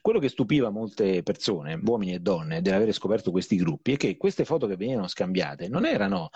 [0.00, 4.44] quello che stupiva molte persone, uomini e donne, dell'avere scoperto questi gruppi è che queste
[4.44, 6.30] foto che venivano scambiate non erano,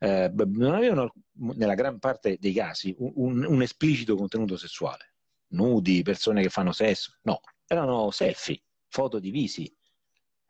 [0.00, 1.12] eh, non avevano
[1.54, 5.14] nella gran parte dei casi un, un esplicito contenuto sessuale.
[5.48, 9.72] nudi, persone che fanno sesso, no, erano selfie, foto di visi.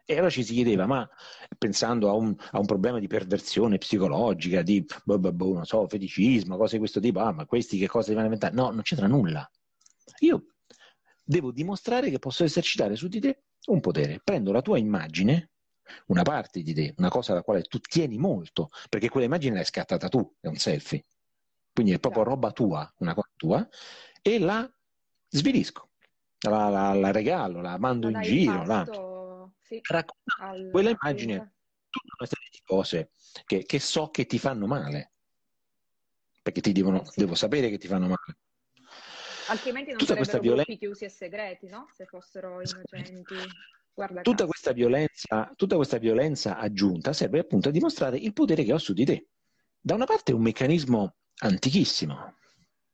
[0.08, 1.08] E allora ci si chiedeva, ma
[1.58, 5.88] pensando a un, a un problema di perversione psicologica, di boh, boh, boh, non so,
[5.88, 8.54] feticismo, cose di questo tipo, ah, ma questi che cosa devono inventare?
[8.54, 9.50] No, non c'entra nulla.
[10.20, 10.46] Io
[11.24, 14.20] devo dimostrare che posso esercitare su di te un potere.
[14.22, 15.50] Prendo la tua immagine,
[16.06, 19.64] una parte di te, una cosa alla quale tu tieni molto, perché quella immagine l'hai
[19.64, 21.04] scattata tu, è un selfie.
[21.72, 23.68] Quindi è proprio roba tua, una cosa tua,
[24.22, 24.72] e la
[25.28, 25.90] svilisco,
[26.46, 29.14] la, la, la regalo, la mando la in giro, la...
[29.66, 31.54] sì, racconto quella immagine
[31.90, 33.10] tutta una serie di cose
[33.44, 35.12] che, che, so che ti fanno male,
[36.42, 37.20] perché ti devono, eh sì.
[37.20, 38.38] devo sapere che ti fanno male.
[39.48, 41.86] Altrimenti non tutta sarebbero violen- chiusi e segreti, no?
[41.92, 43.34] Se fossero innocenti.
[44.20, 48.78] Tutta questa, violenza, tutta questa violenza aggiunta serve appunto a dimostrare il potere che ho
[48.78, 49.28] su di te.
[49.80, 52.34] Da una parte è un meccanismo antichissimo.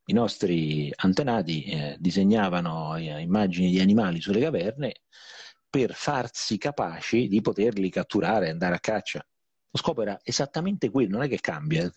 [0.05, 5.03] I nostri antenati eh, disegnavano eh, immagini di animali sulle caverne
[5.73, 9.27] per farsi capaci di poterli catturare e andare a caccia.
[9.71, 11.91] Lo scopo era esattamente quello, non è che cambia.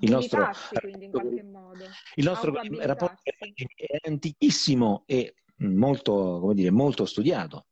[0.00, 0.48] Il nostro,
[0.80, 1.84] quindi, in qualche modo.
[2.14, 7.66] Il nostro rapporto è antichissimo e molto, come dire, molto studiato.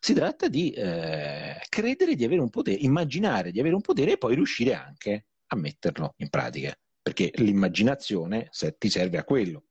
[0.00, 4.16] Si tratta di eh, credere di avere un potere, immaginare di avere un potere e
[4.16, 9.64] poi riuscire anche a metterlo in pratica, perché l'immaginazione ti serve a quello.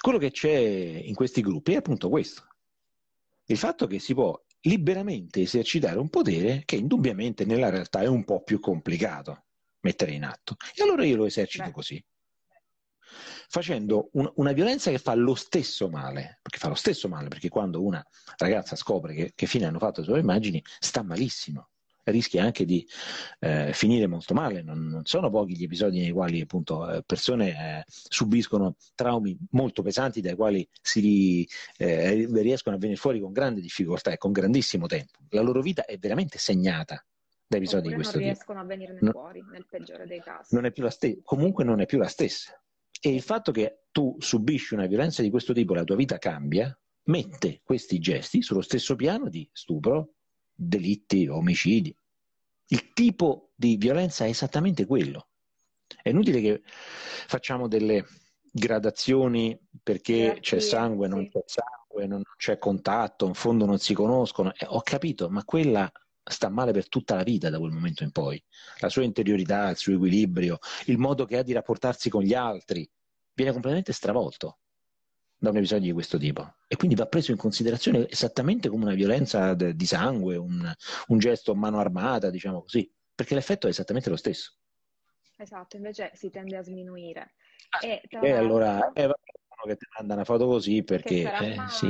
[0.00, 2.49] Quello che c'è in questi gruppi è appunto questo,
[3.50, 8.24] il fatto che si può liberamente esercitare un potere che indubbiamente nella realtà è un
[8.24, 9.46] po' più complicato
[9.80, 10.56] mettere in atto.
[10.74, 11.72] E allora io lo esercito Beh.
[11.72, 12.04] così
[13.48, 17.48] facendo un, una violenza che fa lo stesso male, perché fa lo stesso male, perché
[17.48, 18.04] quando una
[18.36, 21.69] ragazza scopre che, che fine hanno fatto le sue immagini, sta malissimo
[22.10, 22.86] rischia anche di
[23.40, 24.62] eh, finire molto male.
[24.62, 29.82] Non, non, sono pochi gli episodi nei quali appunto eh, persone eh, subiscono traumi molto
[29.82, 34.86] pesanti dai quali si eh, riescono a venire fuori con grande difficoltà e con grandissimo
[34.86, 35.18] tempo.
[35.30, 37.04] La loro vita è veramente segnata
[37.46, 38.24] da episodi Oppure di questo tipo.
[38.24, 40.54] Non riescono a venirne no, fuori, nel peggiore dei casi.
[40.54, 42.60] Non ste- comunque non è più la stessa.
[43.00, 46.18] E il fatto che tu subisci una violenza di questo tipo e la tua vita
[46.18, 50.14] cambia, mette questi gesti sullo stesso piano di stupro,
[50.54, 51.94] delitti, omicidi.
[52.72, 55.28] Il tipo di violenza è esattamente quello.
[56.02, 58.06] È inutile che facciamo delle
[58.52, 64.52] gradazioni perché c'è sangue, non c'è sangue, non c'è contatto, in fondo non si conoscono.
[64.54, 65.90] Eh, ho capito, ma quella
[66.22, 68.40] sta male per tutta la vita da quel momento in poi.
[68.78, 72.88] La sua interiorità, il suo equilibrio, il modo che ha di rapportarsi con gli altri
[73.34, 74.58] viene completamente stravolto
[75.40, 78.94] da un episodio di questo tipo e quindi va preso in considerazione esattamente come una
[78.94, 80.70] violenza de- di sangue, un,
[81.06, 84.58] un gesto a mano armata, diciamo così, perché l'effetto è esattamente lo stesso.
[85.38, 87.34] Esatto, invece si tende a sminuire.
[87.70, 89.10] Ah, e, e allora eh,
[89.66, 91.88] che ti manda una foto così perché eh, sì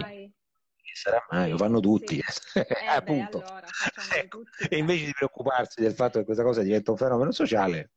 [0.93, 2.21] sarà mai, lo fanno tutti.
[2.27, 2.59] Sì.
[2.59, 3.39] Eh, Appunto.
[3.39, 3.67] Beh, allora,
[4.15, 4.39] ecco.
[4.45, 7.93] tutti, e invece di preoccuparsi del fatto che questa cosa diventa un fenomeno sociale,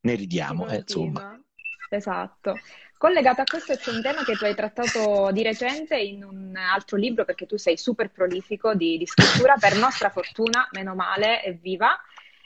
[0.00, 1.40] ne ridiamo, eh, insomma.
[1.90, 2.58] Esatto.
[3.00, 6.98] Collegato a questo c'è un tema che tu hai trattato di recente in un altro
[6.98, 11.54] libro, perché tu sei super prolifico di, di scrittura, per nostra fortuna, meno male, è
[11.54, 11.98] viva.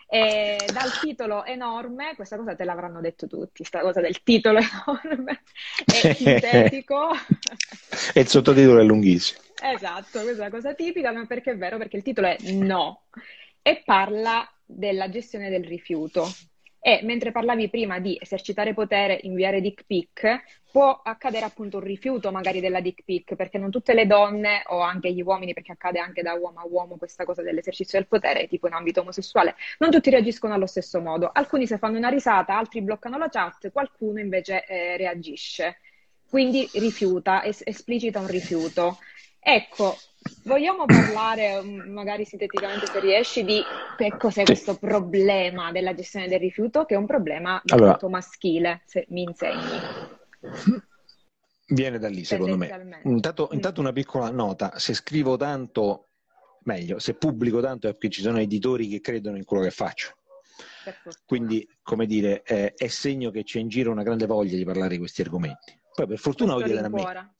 [0.06, 5.42] E dal titolo enorme, questa cosa te l'avranno detto tutti, questa cosa del titolo enorme,
[5.86, 7.10] è sintetico.
[8.14, 9.40] e il sottotitolo è lunghissimo.
[9.60, 11.78] Esatto, questa è una cosa tipica, ma perché è vero?
[11.78, 13.06] Perché il titolo è No
[13.60, 16.32] e parla della gestione del rifiuto.
[16.86, 22.30] E mentre parlavi prima di esercitare potere, inviare dick pic, può accadere appunto un rifiuto
[22.30, 25.98] magari della dick pic, perché non tutte le donne o anche gli uomini, perché accade
[25.98, 29.90] anche da uomo a uomo questa cosa dell'esercizio del potere, tipo in ambito omosessuale, non
[29.90, 31.30] tutti reagiscono allo stesso modo.
[31.32, 35.78] Alcuni se fanno una risata, altri bloccano la chat, qualcuno invece eh, reagisce.
[36.28, 38.98] Quindi rifiuta, es- esplicita un rifiuto.
[39.46, 39.94] Ecco,
[40.44, 43.60] vogliamo parlare mm, magari sinteticamente se riesci di
[43.94, 44.44] che cos'è sì.
[44.44, 49.78] questo problema della gestione del rifiuto, che è un problema allora, maschile, se mi insegni.
[51.68, 53.00] Viene da lì, secondo me.
[53.04, 53.54] Intanto, mm.
[53.54, 56.08] intanto una piccola nota, se scrivo tanto,
[56.62, 60.14] meglio, se pubblico tanto è perché ci sono editori che credono in quello che faccio.
[61.26, 64.90] Quindi, come dire, è, è segno che c'è in giro una grande voglia di parlare
[64.90, 65.78] di questi argomenti.
[65.94, 67.34] Poi per fortuna lo chiedono a me.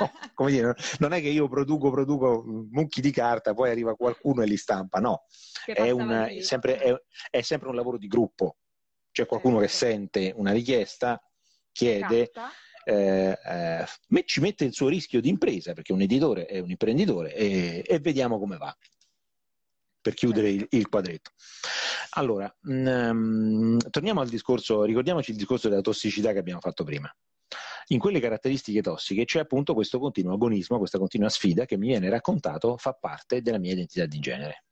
[0.00, 4.42] no, come dire, non è che io produco, produco mucchi di carta, poi arriva qualcuno
[4.42, 5.26] e li stampa, no.
[5.64, 6.94] È, una, è, sempre, è,
[7.30, 8.56] è, sempre, un lavoro di gruppo.
[9.12, 9.70] C'è qualcuno certo.
[9.70, 11.22] che sente una richiesta,
[11.70, 12.32] chiede,
[12.84, 17.32] eh, eh, ci mette il suo rischio di impresa, perché un editore è un imprenditore,
[17.32, 18.76] e, e vediamo come va
[20.00, 21.30] per chiudere il, il quadretto.
[22.10, 27.12] Allora, mh, mm, torniamo al discorso, ricordiamoci il discorso della tossicità che abbiamo fatto prima.
[27.88, 32.08] in quelle caratteristiche tossiche c'è appunto questo continuo agonismo, questa continua sfida che mi viene
[32.08, 34.64] raccontato fa parte della mia identità di genere.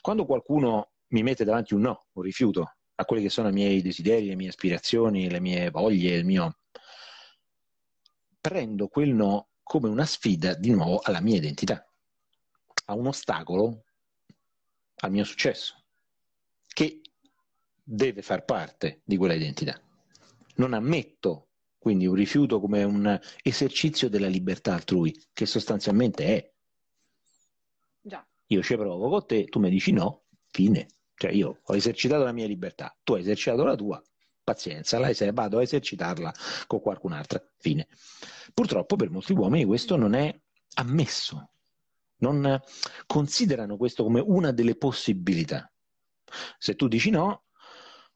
[0.00, 3.82] Quando qualcuno mi mette davanti un no, un rifiuto a quelli che sono i miei
[3.82, 6.58] desideri, le mie aspirazioni, le mie voglie, il mio...
[8.40, 11.86] prendo quel no come una sfida di nuovo alla mia identità,
[12.86, 13.84] a un ostacolo
[15.02, 15.74] al mio successo,
[16.68, 17.00] che
[17.82, 19.80] deve far parte di quella identità.
[20.56, 21.48] Non ammetto
[21.82, 26.52] quindi un rifiuto come un esercizio della libertà altrui, che sostanzialmente è.
[28.00, 28.24] Già.
[28.46, 30.86] Io ci provo con te, tu mi dici no, fine.
[31.16, 34.00] Cioè io ho esercitato la mia libertà, tu hai esercitato la tua,
[34.44, 36.32] pazienza, lei se vado a esercitarla
[36.68, 37.88] con qualcun'altra, fine.
[38.54, 40.32] Purtroppo per molti uomini questo non è
[40.74, 41.51] ammesso,
[42.22, 42.60] non
[43.06, 45.70] considerano questo come una delle possibilità.
[46.58, 47.44] Se tu dici no,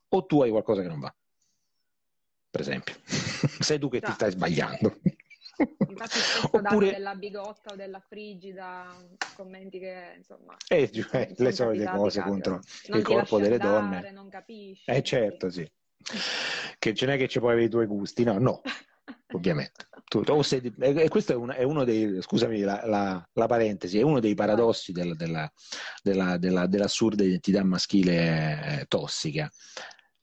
[0.09, 1.15] o tu hai qualcosa che non va,
[2.51, 2.95] per esempio.
[3.61, 4.09] Sei tu che no.
[4.09, 4.99] ti stai sbagliando.
[5.89, 6.19] Infatti
[6.53, 6.93] Oppure...
[6.93, 8.97] della bigotta o della frigida,
[9.35, 10.57] commenti che insomma...
[10.69, 14.11] Eh, cioè, le solite cose contro il corpo delle andare, donne.
[14.13, 14.91] Non capisci.
[14.91, 15.71] Eh certo, sì.
[16.79, 18.63] Che ce n'è che ci puoi avere i tuoi gusti, no, no,
[19.33, 19.89] ovviamente.
[20.09, 24.03] Tu, sei, e questo è, un, è, uno dei, scusami la, la, la, parentesi, è
[24.03, 25.51] uno dei paradossi del, della,
[26.03, 29.51] della, della, dell'assurda identità maschile tossica,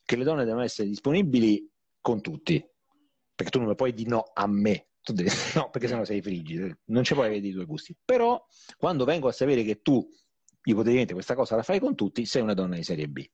[0.05, 2.65] che le donne devono essere disponibili con tutti,
[3.35, 6.77] perché tu non puoi dire no a me, tu devi, no, perché sennò sei frigido,
[6.85, 7.95] non ci puoi avere i tuoi gusti.
[8.03, 8.41] Però
[8.77, 10.07] quando vengo a sapere che tu
[10.63, 13.25] ipoteticamente questa cosa la fai con tutti, sei una donna di serie B.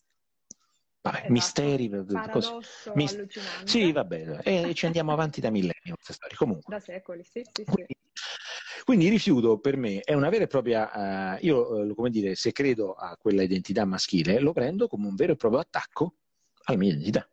[1.02, 1.32] Vabbè, esatto.
[1.32, 1.90] misteri,
[2.32, 2.52] così.
[2.94, 6.36] Mist- sì, vabbè, e ci andiamo avanti da millenni queste storie.
[6.36, 6.76] Comunque.
[6.76, 7.72] Da secoli, sì, sì, sì.
[7.72, 7.96] Quindi,
[8.84, 12.36] quindi il rifiuto per me è una vera e propria, uh, io uh, come dire,
[12.36, 16.16] se credo a quella identità maschile, lo prendo come un vero e proprio attacco
[16.64, 17.30] alla mia identità.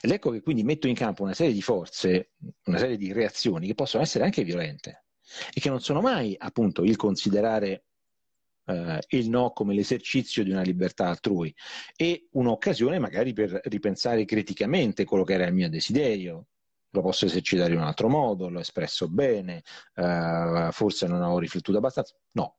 [0.00, 2.32] Ed ecco che quindi metto in campo una serie di forze,
[2.64, 5.04] una serie di reazioni che possono essere anche violente
[5.52, 7.84] e che non sono mai appunto il considerare
[8.68, 11.54] eh, il no come l'esercizio di una libertà altrui
[11.96, 16.46] e un'occasione magari per ripensare criticamente quello che era il mio desiderio.
[16.90, 19.62] Lo posso esercitare in un altro modo, l'ho espresso bene,
[19.94, 22.14] eh, forse non ho riflettuto abbastanza.
[22.32, 22.56] No,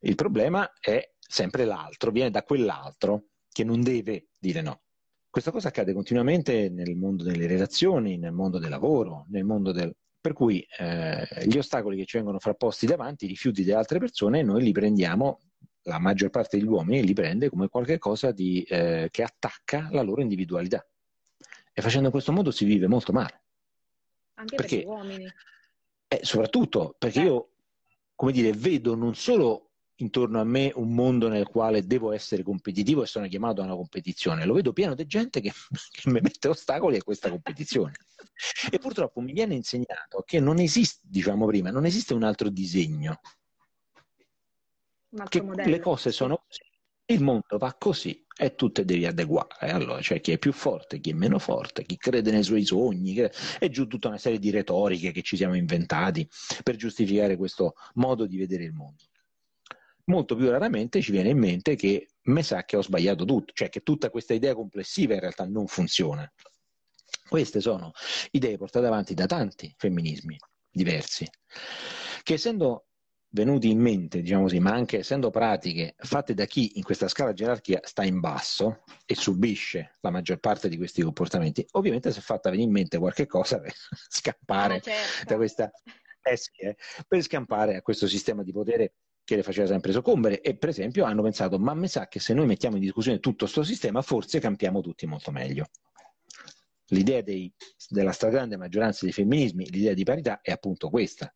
[0.00, 4.82] il problema è sempre l'altro, viene da quell'altro che non deve dire no.
[5.30, 9.94] Questa cosa accade continuamente nel mondo delle relazioni, nel mondo del lavoro, nel mondo del...
[10.24, 14.40] Per cui eh, gli ostacoli che ci vengono frapposti davanti, i rifiuti delle altre persone,
[14.42, 15.38] noi li prendiamo,
[15.82, 20.22] la maggior parte degli uomini li prende come qualcosa di, eh, che attacca la loro
[20.22, 20.82] individualità.
[21.74, 23.42] E facendo in questo modo si vive molto male.
[24.36, 25.26] Anche perché, per gli uomini.
[26.08, 27.24] Eh, soprattutto perché eh.
[27.24, 27.48] io,
[28.14, 33.02] come dire, vedo non solo intorno a me un mondo nel quale devo essere competitivo
[33.02, 34.46] e sono chiamato a una competizione.
[34.46, 35.52] Lo vedo pieno di gente che,
[35.92, 37.92] che mi mette ostacoli a questa competizione.
[38.70, 43.20] E purtroppo mi viene insegnato che non esiste, diciamo prima, non esiste un altro disegno.
[45.10, 45.70] Un che modello.
[45.70, 46.62] le cose sono così,
[47.06, 49.70] il mondo va così e tu te devi adeguare.
[49.70, 53.16] Allora, cioè chi è più forte, chi è meno forte, chi crede nei suoi sogni,
[53.60, 56.28] e giù tutta una serie di retoriche che ci siamo inventati
[56.62, 59.04] per giustificare questo modo di vedere il mondo
[60.06, 63.68] molto più raramente ci viene in mente che mi sa che ho sbagliato tutto, cioè
[63.68, 66.30] che tutta questa idea complessiva in realtà non funziona.
[67.28, 67.92] Queste sono
[68.30, 70.38] idee portate avanti da tanti femminismi
[70.70, 71.26] diversi,
[72.22, 72.86] che essendo
[73.34, 77.32] venuti in mente, diciamo così, ma anche essendo pratiche fatte da chi in questa scala
[77.32, 82.22] gerarchia sta in basso e subisce la maggior parte di questi comportamenti, ovviamente si è
[82.22, 83.72] fatta venire in mente qualche cosa per
[84.08, 85.24] scappare ah, certo.
[85.26, 85.70] da questa
[86.26, 90.40] eh sì, eh, per scampare a questo sistema di potere che le faceva sempre soccombere
[90.40, 93.44] e per esempio hanno pensato ma mi sa che se noi mettiamo in discussione tutto
[93.44, 95.66] questo sistema forse campiamo tutti molto meglio.
[96.88, 97.52] L'idea dei,
[97.88, 101.34] della stragrande maggioranza dei femminismi, l'idea di parità è appunto questa.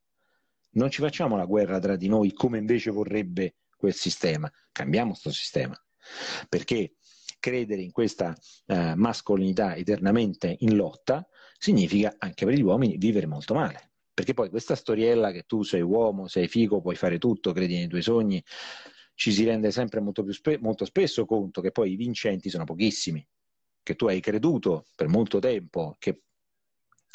[0.73, 5.31] Non ci facciamo la guerra tra di noi come invece vorrebbe quel sistema, cambiamo questo
[5.31, 5.81] sistema.
[6.49, 6.97] Perché
[7.39, 8.35] credere in questa
[8.67, 14.51] uh, mascolinità eternamente in lotta significa anche per gli uomini vivere molto male perché poi
[14.51, 18.43] questa storiella che tu sei uomo, sei figo, puoi fare tutto, credi nei tuoi sogni,
[19.15, 22.65] ci si rende sempre molto, più spe- molto spesso conto che poi i vincenti sono
[22.65, 23.25] pochissimi,
[23.89, 26.25] che tu hai creduto per molto tempo che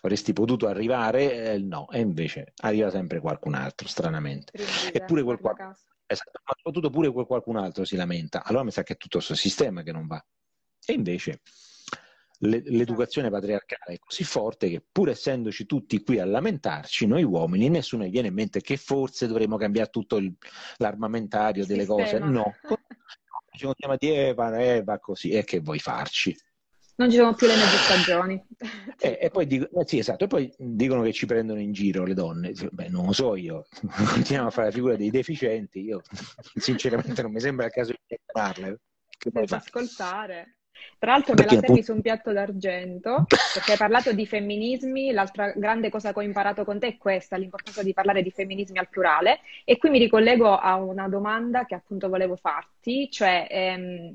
[0.02, 4.54] avresti potuto arrivare, eh, no, e invece arriva sempre qualcun altro, stranamente.
[4.92, 5.72] Eppure quel qualcun
[6.08, 9.18] esatto, ma soprattutto pure quel qualcun altro si lamenta, allora mi sa che è tutto
[9.18, 10.24] questo sistema che non va.
[10.84, 11.42] E invece
[12.40, 18.10] l'educazione patriarcale è così forte che pur essendoci tutti qui a lamentarci, noi uomini, nessuno
[18.10, 20.36] viene in mente che forse dovremmo cambiare tutto il,
[20.78, 22.18] l'armamentario delle cose.
[22.18, 22.56] No,
[23.56, 26.36] ci continuiamo a dire eh, va, eh, va così, e che vuoi farci?
[26.96, 28.44] Non ci sono più le mezze stagioni.
[29.04, 32.06] E, e, poi dico, eh, sì, esatto, e poi dicono che ci prendono in giro
[32.06, 32.54] le donne.
[32.72, 35.82] Beh, non lo so io, continuiamo a fare la figura dei deficienti.
[35.82, 36.02] Io
[36.56, 38.80] sinceramente non mi sembra il caso di parlarle.
[39.18, 40.60] Che poi ascoltare.
[40.98, 41.84] Tra l'altro me la servi appunto...
[41.84, 46.64] su un piatto d'argento, perché hai parlato di femminismi, l'altra grande cosa che ho imparato
[46.64, 50.56] con te è questa, l'importanza di parlare di femminismi al plurale, e qui mi ricollego
[50.58, 54.12] a una domanda che appunto volevo farti, cioè ehm,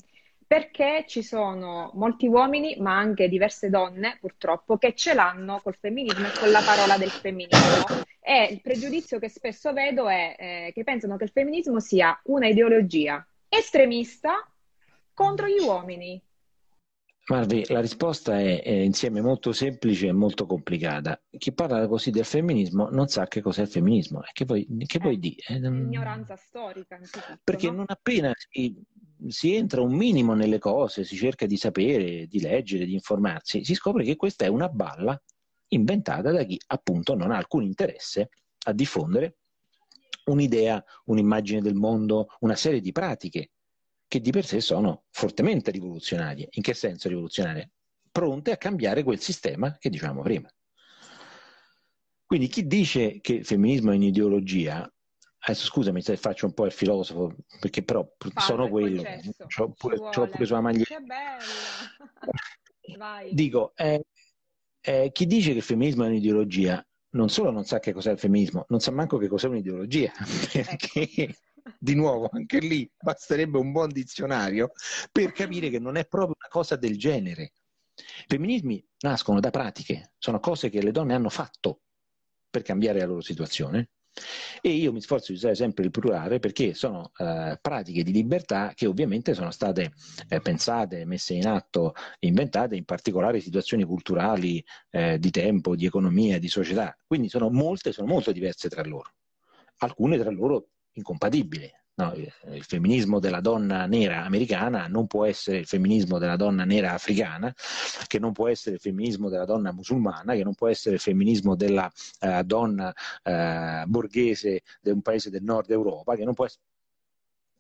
[0.49, 6.27] perché ci sono molti uomini, ma anche diverse donne, purtroppo, che ce l'hanno col femminismo
[6.27, 7.85] e con la parola del femminismo.
[8.19, 12.47] E il pregiudizio che spesso vedo è eh, che pensano che il femminismo sia una
[12.47, 14.51] ideologia estremista
[15.13, 16.19] contro gli uomini.
[17.27, 21.21] Guardi, la risposta è, è, insieme molto semplice e molto complicata.
[21.37, 24.23] Chi parla così del femminismo non sa che cos'è il femminismo.
[24.33, 25.37] Che vuoi, che eh, dire?
[25.47, 26.99] Eh, ignoranza storica.
[27.45, 27.77] Perché no?
[27.77, 28.83] non appena si,
[29.29, 33.75] si, entra un minimo nelle cose, si cerca di sapere, di leggere, di informarsi, si
[33.75, 35.21] scopre che questa è una balla
[35.69, 38.31] inventata da chi appunto non ha alcun interesse
[38.65, 39.37] a diffondere
[40.25, 43.51] un'idea, un'immagine del mondo, una serie di pratiche
[44.07, 46.49] che di per sé sono fortemente rivoluzionarie.
[46.53, 47.71] In che senso rivoluzionarie?
[48.11, 50.51] Pronte a cambiare quel sistema che dicevamo prima.
[52.25, 54.91] Quindi chi dice che il femminismo è un'ideologia,
[55.41, 59.03] adesso scusami se faccio un po' il filosofo, perché però Parla, sono quello,
[59.59, 60.97] ho pure, ho pure sulla maglietta.
[63.31, 64.07] Dico, eh,
[64.81, 68.19] eh, chi dice che il femminismo è un'ideologia, non solo non sa che cos'è il
[68.19, 70.13] femminismo, non sa manco che cos'è un'ideologia,
[70.53, 71.35] perché ecco
[71.79, 74.73] di nuovo, anche lì basterebbe un buon dizionario
[75.13, 77.53] per capire che non è proprio una cosa del genere.
[77.95, 81.81] I femminismi nascono da pratiche, sono cose che le donne hanno fatto
[82.49, 83.91] per cambiare la loro situazione.
[84.61, 88.73] E io mi sforzo di usare sempre il plurale perché sono eh, pratiche di libertà
[88.75, 89.93] che ovviamente sono state
[90.29, 96.39] eh, pensate, messe in atto, inventate in particolari situazioni culturali, eh, di tempo, di economia,
[96.39, 96.97] di società.
[97.07, 99.13] Quindi sono molte, sono molto diverse tra loro.
[99.79, 101.71] Alcune tra loro incompatibili.
[101.99, 106.93] No, il femminismo della donna nera americana non può essere il femminismo della donna nera
[106.93, 107.53] africana,
[108.07, 111.57] che non può essere il femminismo della donna musulmana, che non può essere il femminismo
[111.57, 111.91] della
[112.21, 112.95] uh, donna
[113.25, 116.63] uh, borghese di un paese del nord Europa, che non può essere...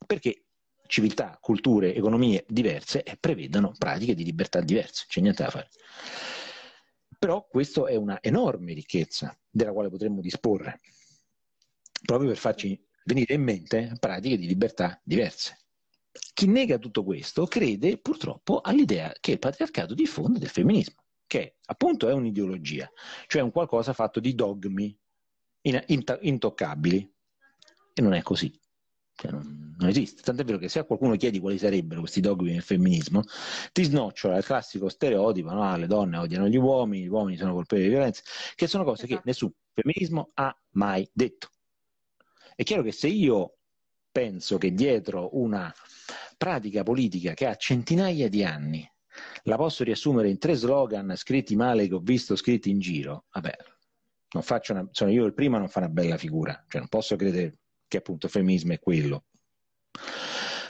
[0.06, 0.44] perché
[0.86, 5.68] civiltà, culture, economie diverse e prevedono pratiche di libertà diverse, c'è niente da fare.
[7.18, 10.78] Però questa è una enorme ricchezza della quale potremmo disporre,
[12.04, 15.56] proprio per farci venire in mente pratiche di libertà diverse.
[16.34, 20.96] Chi nega tutto questo crede purtroppo all'idea che il patriarcato diffonde del femminismo,
[21.26, 22.90] che appunto è un'ideologia,
[23.26, 24.96] cioè un qualcosa fatto di dogmi
[25.62, 27.12] intoccabili.
[27.94, 28.52] E non è così.
[29.14, 30.22] Cioè, non, non, esiste.
[30.22, 33.22] Tant'è vero che se a qualcuno chiedi quali sarebbero questi dogmi del femminismo,
[33.72, 35.76] ti snocciola il classico stereotipo: no?
[35.76, 38.22] le donne odiano gli uomini, gli uomini sono colpevoli di violenza,
[38.54, 39.20] che sono cose esatto.
[39.20, 41.50] che nessun femminismo ha mai detto.
[42.58, 43.58] È chiaro che se io
[44.10, 45.72] penso che dietro una
[46.36, 48.84] pratica politica che ha centinaia di anni
[49.44, 53.56] la posso riassumere in tre slogan scritti male che ho visto scritti in giro, vabbè,
[54.32, 57.58] una, sono io il primo a non fare una bella figura, cioè non posso credere
[57.86, 59.26] che appunto femminismo è quello.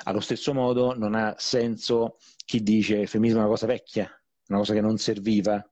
[0.02, 4.10] Allo stesso modo non ha senso chi dice che femminismo è una cosa vecchia,
[4.48, 5.66] una cosa che non serviva,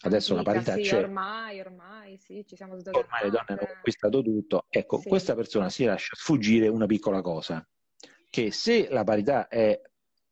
[0.00, 0.98] Adesso la parità sì, c'è.
[0.98, 3.04] Ormai, ormai, sì, ci siamo sdoganate.
[3.04, 4.66] Ormai le donne hanno conquistato tutto.
[4.68, 5.08] Ecco, sì.
[5.08, 7.66] questa persona si lascia sfuggire una piccola cosa,
[8.30, 9.80] che se la parità è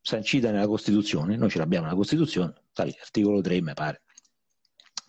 [0.00, 4.02] sancita nella Costituzione, noi ce l'abbiamo nella Costituzione, sai, articolo 3 mi pare,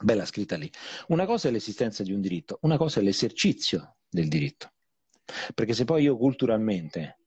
[0.02, 0.72] bella scritta lì.
[1.10, 4.72] Una cosa è l'esistenza di un diritto, una cosa è l'esercizio del diritto.
[5.54, 7.20] Perché se poi io culturalmente,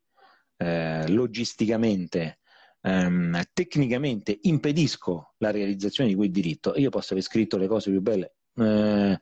[0.57, 2.40] eh, logisticamente,
[2.83, 8.01] ehm, tecnicamente impedisco la realizzazione di quel diritto, io posso aver scritto le cose più
[8.01, 8.35] belle.
[8.55, 9.19] Eh,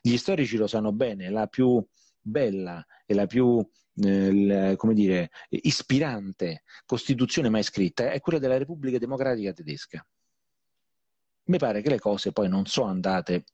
[0.00, 1.84] gli storici lo sanno bene, la più
[2.20, 3.66] bella e la più
[3.98, 10.06] eh, come dire, ispirante Costituzione mai scritta è quella della Repubblica Democratica Tedesca.
[11.44, 13.44] Mi pare che le cose poi non sono andate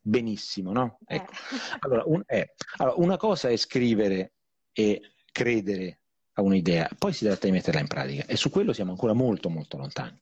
[0.00, 0.98] benissimo, no?
[1.04, 1.16] Eh.
[1.16, 1.32] Ecco.
[1.80, 4.34] Allora, un, eh, allora, una cosa è scrivere
[4.72, 5.00] e
[5.30, 5.99] credere
[6.40, 9.48] a un'idea, poi si tratta di metterla in pratica e su quello siamo ancora molto
[9.48, 10.20] molto lontani.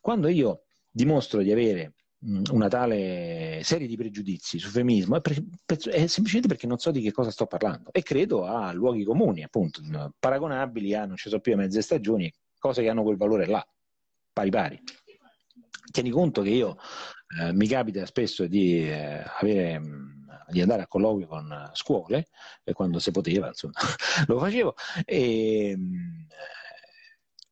[0.00, 1.94] Quando io dimostro di avere
[2.50, 5.36] una tale serie di pregiudizi sul femminismo è, per,
[5.66, 9.42] è, semplicemente perché non so di che cosa sto parlando e credo a luoghi comuni,
[9.42, 9.80] appunto,
[10.18, 13.64] paragonabili a non ci sono più le mezze stagioni, cose che hanno quel valore là,
[14.32, 14.82] pari pari.
[15.90, 16.76] Tieni conto che io
[17.40, 19.80] eh, mi capita spesso di eh, avere
[20.48, 22.28] di andare a colloqui con scuole,
[22.64, 23.74] e quando si poteva, insomma,
[24.26, 24.74] lo facevo.
[25.04, 25.76] E,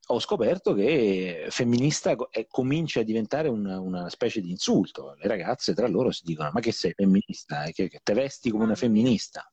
[0.09, 5.15] ho scoperto che femminista è, comincia a diventare una, una, specie di insulto.
[5.15, 7.65] Le ragazze tra loro si dicono: Ma che sei femminista?
[7.73, 9.51] Che, che te vesti come una femminista?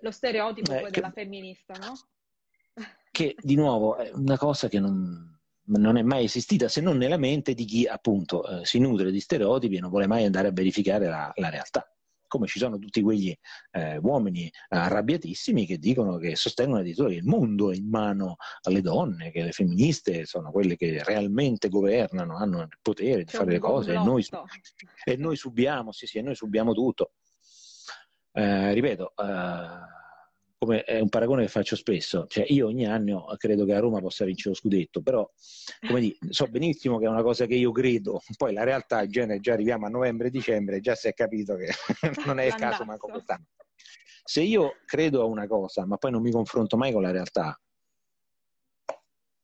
[0.00, 1.94] Lo stereotipo eh, che, della femminista, no?
[3.12, 7.16] Che di nuovo è una cosa che non, non è mai esistita se non nella
[7.16, 10.52] mente di chi appunto eh, si nutre di stereotipi e non vuole mai andare a
[10.52, 11.92] verificare la, la realtà
[12.30, 13.36] come ci sono tutti quegli
[13.72, 18.80] eh, uomini arrabbiatissimi che dicono che sostengono addirittura che il mondo è in mano alle
[18.80, 23.50] donne, che le femministe sono quelle che realmente governano, hanno il potere di C'è fare
[23.50, 24.24] le cose e noi,
[25.04, 27.10] e noi, subiamo, sì, sì, e noi subiamo tutto.
[28.32, 29.98] Eh, ripeto, eh,
[30.60, 33.98] come è un paragone che faccio spesso, cioè io ogni anno credo che a Roma
[33.98, 35.26] possa vincere lo scudetto, però
[35.86, 39.10] come dire, so benissimo che è una cosa che io credo, poi la realtà in
[39.10, 41.68] genere già arriviamo a novembre-dicembre, già si è capito che
[42.26, 43.46] non è il caso manco quest'anno.
[44.22, 47.58] Se io credo a una cosa, ma poi non mi confronto mai con la realtà,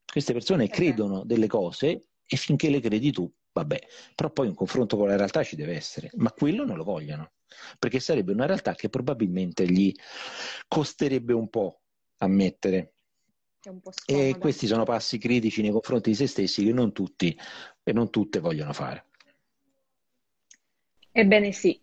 [0.05, 3.79] queste persone eh credono delle cose e finché le credi tu, vabbè,
[4.15, 7.31] però poi un confronto con la realtà ci deve essere, ma quello non lo vogliono
[7.79, 9.93] perché sarebbe una realtà che probabilmente gli
[10.69, 11.81] costerebbe un po'
[12.19, 12.93] ammettere.
[14.05, 17.37] E questi sono passi critici nei confronti di se stessi che non tutti
[17.83, 19.07] e non tutte vogliono fare.
[21.11, 21.81] Ebbene sì,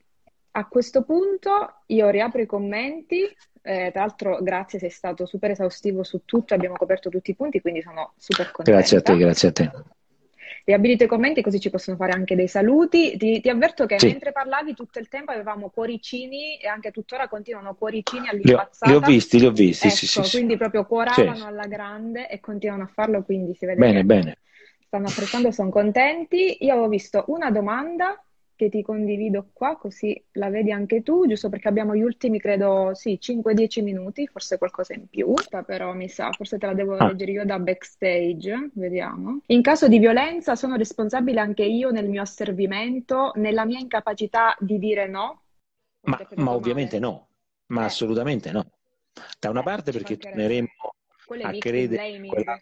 [0.52, 3.24] a questo punto io riapro i commenti.
[3.66, 7.62] Eh, tra l'altro, grazie, sei stato super esaustivo su tutto, abbiamo coperto tutti i punti,
[7.62, 8.80] quindi sono super contenta.
[8.80, 9.72] Grazie a te, grazie a te
[10.66, 13.18] riabilito i commenti così ci possono fare anche dei saluti.
[13.18, 14.08] Ti, ti avverto che sì.
[14.08, 18.90] mentre parlavi tutto il tempo avevamo cuoricini e anche tuttora continuano cuoricini all'impazzata.
[18.90, 21.68] Li ho, li ho visti, li ho visti, ecco, sì, sì, quindi proprio cuoravano alla
[21.68, 24.38] grande e continuano a farlo, quindi si vede bene, che bene.
[24.86, 26.58] stanno apprezzando, sono contenti.
[26.62, 28.24] Io avevo visto una domanda
[28.56, 32.92] che ti condivido qua, così la vedi anche tu, giusto perché abbiamo gli ultimi, credo,
[32.94, 35.34] sì, 5-10 minuti, forse qualcosa in più,
[35.66, 37.08] però mi sa, forse te la devo ah.
[37.08, 39.42] leggere io da backstage, vediamo.
[39.48, 44.80] In caso di violenza sono responsabile anche io nel mio asservimento, nella mia incapacità di
[44.80, 45.42] dire no?
[46.02, 47.28] Ma, ma ovviamente no,
[47.68, 47.86] ma eh.
[47.86, 48.66] assolutamente no.
[49.40, 50.68] Da una eh, parte perché torneremo
[51.44, 52.60] a credere quella,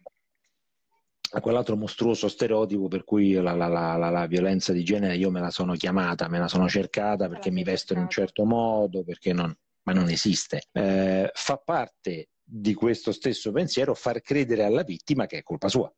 [1.34, 5.40] a quell'altro mostruoso stereotipo per cui la, la, la, la, violenza di genere io me
[5.40, 9.32] la sono chiamata, me la sono cercata perché mi vesto in un certo modo, perché
[9.32, 10.64] non, ma non esiste.
[10.72, 15.92] Eh, fa parte di questo stesso pensiero far credere alla vittima che è colpa sua.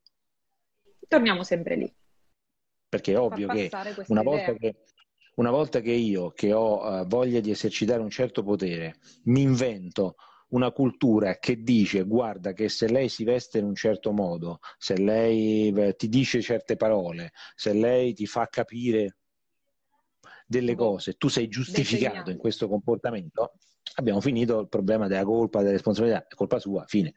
[1.08, 1.96] Torniamo sempre lì.
[2.88, 3.72] Perché è ovvio che
[4.08, 4.76] una volta che,
[5.36, 10.16] una volta che, io, che ho uh, voglia di esercitare un certo potere, mi invento
[10.54, 14.98] una cultura che dice guarda che se lei si veste in un certo modo, se
[14.98, 19.18] lei ti dice certe parole, se lei ti fa capire
[20.46, 23.54] delle cose, tu sei giustificato in questo comportamento,
[23.96, 27.14] abbiamo finito il problema della colpa, della responsabilità, è colpa sua, fine.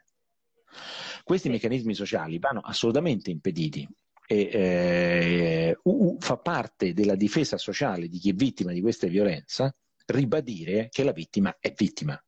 [1.23, 3.87] Questi meccanismi sociali vanno assolutamente impediti
[4.29, 9.75] e eh, uh, fa parte della difesa sociale di chi è vittima di questa violenza
[10.07, 12.21] ribadire che la vittima è vittima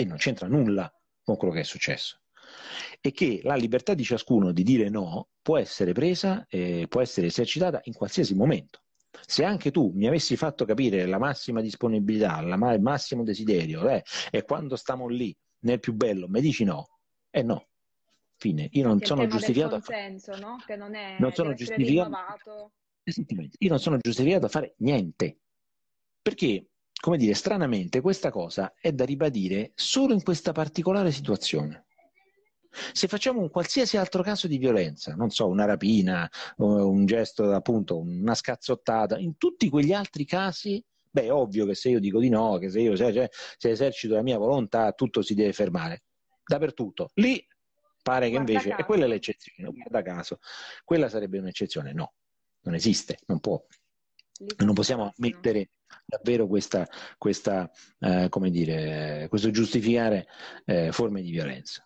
[0.00, 0.88] e non c'entra nulla
[1.24, 2.20] con quello che è successo.
[3.00, 7.26] E che la libertà di ciascuno di dire no può essere presa, eh, può essere
[7.26, 8.82] esercitata in qualsiasi momento.
[9.26, 14.04] Se anche tu mi avessi fatto capire la massima disponibilità, la, il massimo desiderio, eh,
[14.30, 16.86] e quando stiamo lì nel più bello mi dici no,
[17.28, 17.66] eh no.
[18.36, 18.68] Fine.
[18.70, 19.80] Io non sono giustificato.
[19.80, 20.62] Consenso, no?
[20.64, 22.70] Che non, è, non sono giustificato.
[23.58, 25.38] Io non sono giustificato a fare niente.
[26.22, 26.68] Perché
[27.00, 31.86] come dire, stranamente questa cosa è da ribadire solo in questa particolare situazione.
[32.92, 37.98] Se facciamo un qualsiasi altro caso di violenza, non so, una rapina, un gesto, appunto,
[37.98, 42.28] una scazzottata, in tutti quegli altri casi, beh, è ovvio che se io dico di
[42.28, 46.04] no, che se io se, se esercito la mia volontà, tutto si deve fermare.
[46.44, 47.10] Dappertutto.
[47.14, 47.44] Lì
[48.02, 48.82] pare che guarda invece, caso.
[48.82, 50.38] e quella è l'eccezione, guarda caso,
[50.84, 51.92] quella sarebbe un'eccezione.
[51.92, 52.12] No,
[52.62, 53.60] non esiste, non può.
[54.58, 55.70] Non possiamo mettere
[56.04, 56.86] davvero questa,
[57.16, 57.70] questa
[58.00, 60.26] eh, come dire, questo giustificare
[60.64, 61.82] eh, forme di violenza.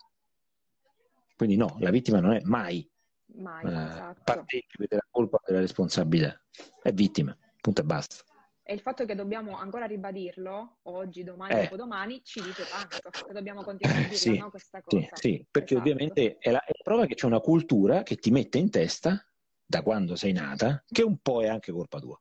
[1.35, 2.87] Quindi no, la vittima non è mai,
[3.35, 4.21] mai eh, esatto.
[4.23, 6.39] partecipe della colpa della responsabilità,
[6.81, 8.23] è vittima, punto e basta.
[8.65, 11.63] E il fatto che dobbiamo ancora ribadirlo oggi, domani, eh.
[11.63, 15.05] dopodomani, ci dice tanto, dobbiamo continuare a dire sì, no, questa cosa.
[15.15, 15.89] Sì, sì perché esatto.
[15.89, 19.21] ovviamente è la, è la prova che c'è una cultura che ti mette in testa,
[19.65, 22.17] da quando sei nata, che un po' è anche colpa tua.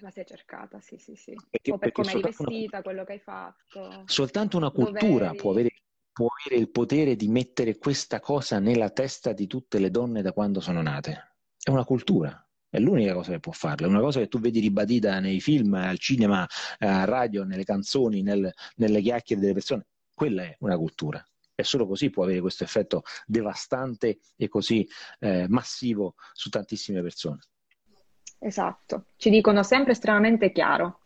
[0.00, 1.34] La sei cercata, sì, sì, sì.
[1.48, 2.82] Perché, o per come eri vestita, una...
[2.82, 4.02] quello che hai fatto.
[4.04, 5.70] Soltanto una cultura può avere,
[6.12, 10.32] può avere, il potere di mettere questa cosa nella testa di tutte le donne da
[10.34, 11.36] quando sono nate.
[11.58, 13.86] È una cultura, è l'unica cosa che può farla.
[13.86, 16.46] È una cosa che tu vedi ribadita nei film, al cinema,
[16.78, 19.86] a radio, nelle canzoni, nel, nelle chiacchiere delle persone.
[20.12, 21.24] Quella è una cultura.
[21.54, 24.86] E solo così può avere questo effetto devastante e così
[25.20, 27.40] eh, massivo su tantissime persone.
[28.38, 31.00] Esatto, ci dicono sempre estremamente chiaro,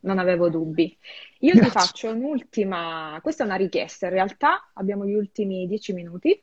[0.00, 0.96] non avevo dubbi.
[1.40, 1.70] Io Grazie.
[1.70, 6.40] ti faccio un'ultima, questa è una richiesta, in realtà abbiamo gli ultimi dieci minuti.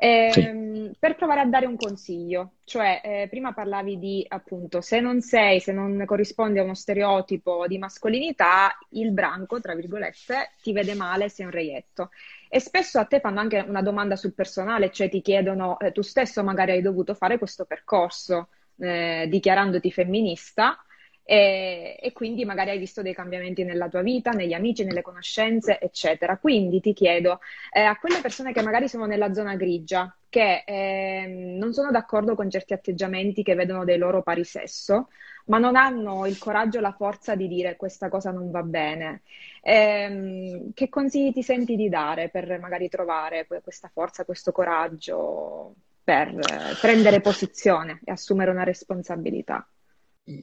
[0.00, 0.96] Eh, sì.
[0.96, 5.58] Per provare a dare un consiglio, cioè eh, prima parlavi di appunto se non sei,
[5.58, 11.28] se non corrispondi a uno stereotipo di mascolinità, il branco, tra virgolette, ti vede male,
[11.28, 12.10] sei un reietto.
[12.48, 16.02] E spesso a te fanno anche una domanda sul personale, cioè ti chiedono, eh, tu
[16.02, 20.82] stesso magari hai dovuto fare questo percorso eh, dichiarandoti femminista
[21.30, 25.78] e, e, quindi magari hai visto dei cambiamenti nella tua vita, negli amici, nelle conoscenze,
[25.78, 26.38] eccetera.
[26.38, 31.26] Quindi ti chiedo, eh, a quelle persone che magari sono nella zona grigia, che eh,
[31.58, 35.08] non sono d'accordo con certi atteggiamenti che vedono dei loro pari sesso,
[35.46, 39.20] ma non hanno il coraggio la forza di dire questa cosa non va bene.
[39.60, 45.74] Eh, che consigli ti senti di dare per magari trovare questa forza, questo coraggio
[46.08, 49.68] per eh, prendere posizione e assumere una responsabilità?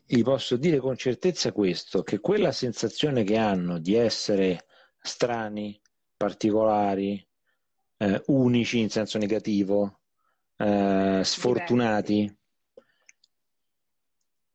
[0.06, 4.68] gli posso dire con certezza questo, che quella sensazione che hanno di essere
[5.02, 5.82] strani,
[6.16, 7.28] particolari,
[7.98, 10.02] eh, unici in senso negativo,
[10.58, 12.38] eh, sfortunati,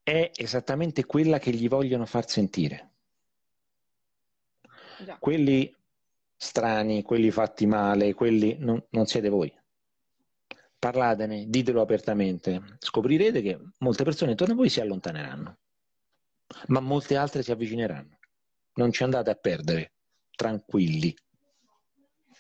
[0.05, 2.91] è esattamente quella che gli vogliono far sentire.
[5.05, 5.17] Già.
[5.19, 5.75] Quelli
[6.37, 9.53] strani, quelli fatti male, quelli non, non siete voi
[10.81, 15.59] parlatene, ditelo apertamente, scoprirete che molte persone intorno a voi si allontaneranno,
[16.69, 18.19] ma molte altre si avvicineranno.
[18.75, 19.93] Non ci andate a perdere,
[20.35, 21.15] tranquilli.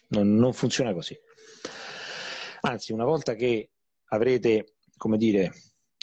[0.08, 1.16] Non, non funziona così.
[2.62, 3.70] Anzi, una volta che
[4.06, 5.52] avrete, come dire,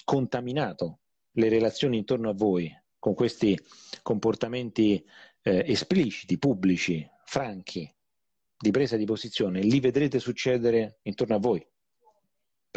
[0.06, 1.00] contaminato
[1.32, 3.60] le relazioni intorno a voi con questi
[4.04, 5.04] comportamenti
[5.42, 7.92] eh, espliciti, pubblici, franchi,
[8.60, 11.68] di presa di posizione, li vedrete succedere intorno a voi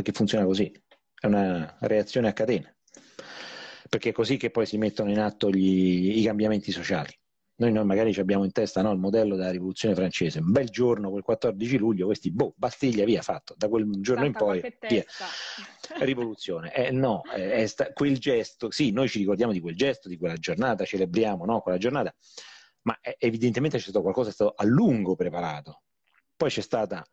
[0.01, 0.72] perché funziona così,
[1.20, 2.74] è una reazione a catena,
[3.88, 7.12] perché è così che poi si mettono in atto gli, i cambiamenti sociali.
[7.57, 11.11] Noi, noi magari abbiamo in testa no, il modello della rivoluzione francese, un bel giorno,
[11.11, 15.05] quel 14 luglio, questi, boh, Bastiglia, via, fatto, da quel giorno in poi, via,
[16.01, 16.74] rivoluzione.
[16.74, 20.16] Eh, no, eh, è sta, quel gesto, sì, noi ci ricordiamo di quel gesto, di
[20.16, 22.14] quella giornata, celebriamo no, quella giornata,
[22.82, 25.82] ma è, evidentemente c'è stato qualcosa, è stato a lungo preparato.
[26.34, 27.05] Poi c'è stata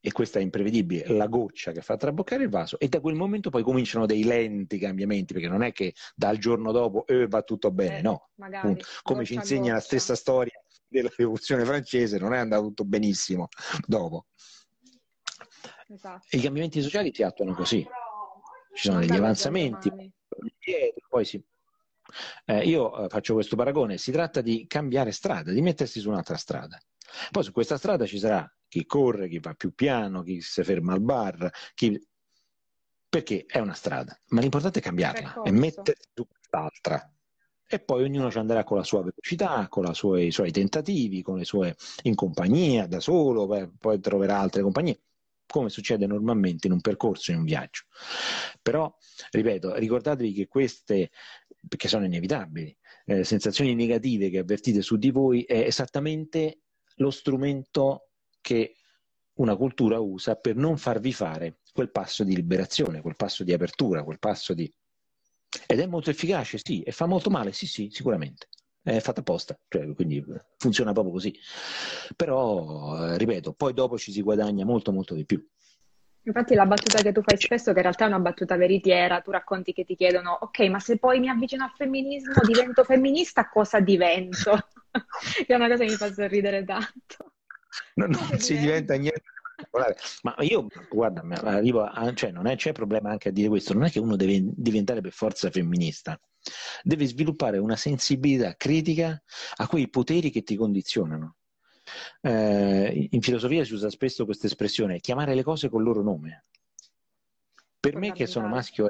[0.00, 3.50] e questa è imprevedibile, la goccia che fa traboccare il vaso e da quel momento
[3.50, 7.72] poi cominciano dei lenti cambiamenti, perché non è che dal giorno dopo eh, va tutto
[7.72, 8.28] bene, eh, no.
[8.36, 13.48] Magari, Come ci insegna la stessa storia della rivoluzione francese, non è andato tutto benissimo
[13.84, 14.26] dopo.
[15.88, 16.26] Esatto.
[16.30, 17.86] I cambiamenti sociali si attuano così,
[18.74, 19.90] ci sono degli avanzamenti,
[21.08, 21.42] poi si...
[22.44, 26.36] Eh, io eh, faccio questo paragone, si tratta di cambiare strada, di mettersi su un'altra
[26.36, 26.78] strada.
[27.30, 30.92] Poi su questa strada ci sarà chi corre, chi va più piano, chi si ferma
[30.92, 31.98] al bar, chi...
[33.08, 37.10] perché è una strada, ma l'importante è cambiarla e mettersi su quest'altra.
[37.68, 41.36] E poi ognuno ci andrà con la sua velocità, con sue, i suoi tentativi, con
[41.38, 45.00] le sue in compagnia, da solo, poi troverà altre compagnie,
[45.46, 47.84] come succede normalmente in un percorso, in un viaggio.
[48.62, 48.94] Però,
[49.30, 51.10] ripeto, ricordatevi che queste,
[51.66, 56.60] perché sono inevitabili, eh, sensazioni negative che avvertite su di voi è esattamente
[56.96, 58.10] lo strumento
[58.46, 58.76] che
[59.34, 64.04] una cultura usa per non farvi fare quel passo di liberazione, quel passo di apertura,
[64.04, 64.72] quel passo di...
[65.66, 68.46] Ed è molto efficace, sì, e fa molto male, sì, sì, sicuramente.
[68.80, 70.24] È fatta apposta, cioè, quindi
[70.58, 71.36] funziona proprio così.
[72.14, 75.44] Però, eh, ripeto, poi dopo ci si guadagna molto, molto di più.
[76.22, 79.32] Infatti la battuta che tu fai spesso, che in realtà è una battuta veritiera, tu
[79.32, 83.80] racconti che ti chiedono, ok, ma se poi mi avvicino al femminismo, divento femminista, cosa
[83.80, 84.68] divento?
[85.46, 87.32] è una cosa che mi fa sorridere tanto
[87.94, 89.22] non, non si diventa niente
[90.22, 93.84] ma io, guarda, arrivo a, cioè non è, c'è problema anche a dire questo, non
[93.84, 96.20] è che uno deve diventare per forza femminista,
[96.82, 99.20] deve sviluppare una sensibilità critica
[99.56, 101.36] a quei poteri che ti condizionano.
[102.20, 106.44] Eh, in filosofia si usa spesso questa espressione, chiamare le cose col loro nome.
[107.80, 108.88] Per me che sono maschio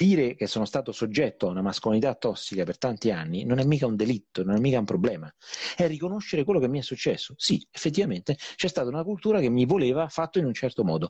[0.00, 3.86] dire che sono stato soggetto a una mascolinità tossica per tanti anni non è mica
[3.86, 5.30] un delitto, non è mica un problema,
[5.76, 7.34] è riconoscere quello che mi è successo.
[7.36, 11.08] Sì, effettivamente c'è stata una cultura che mi voleva fatto in un certo modo,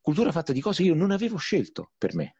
[0.00, 2.36] cultura fatta di cose che io non avevo scelto per me.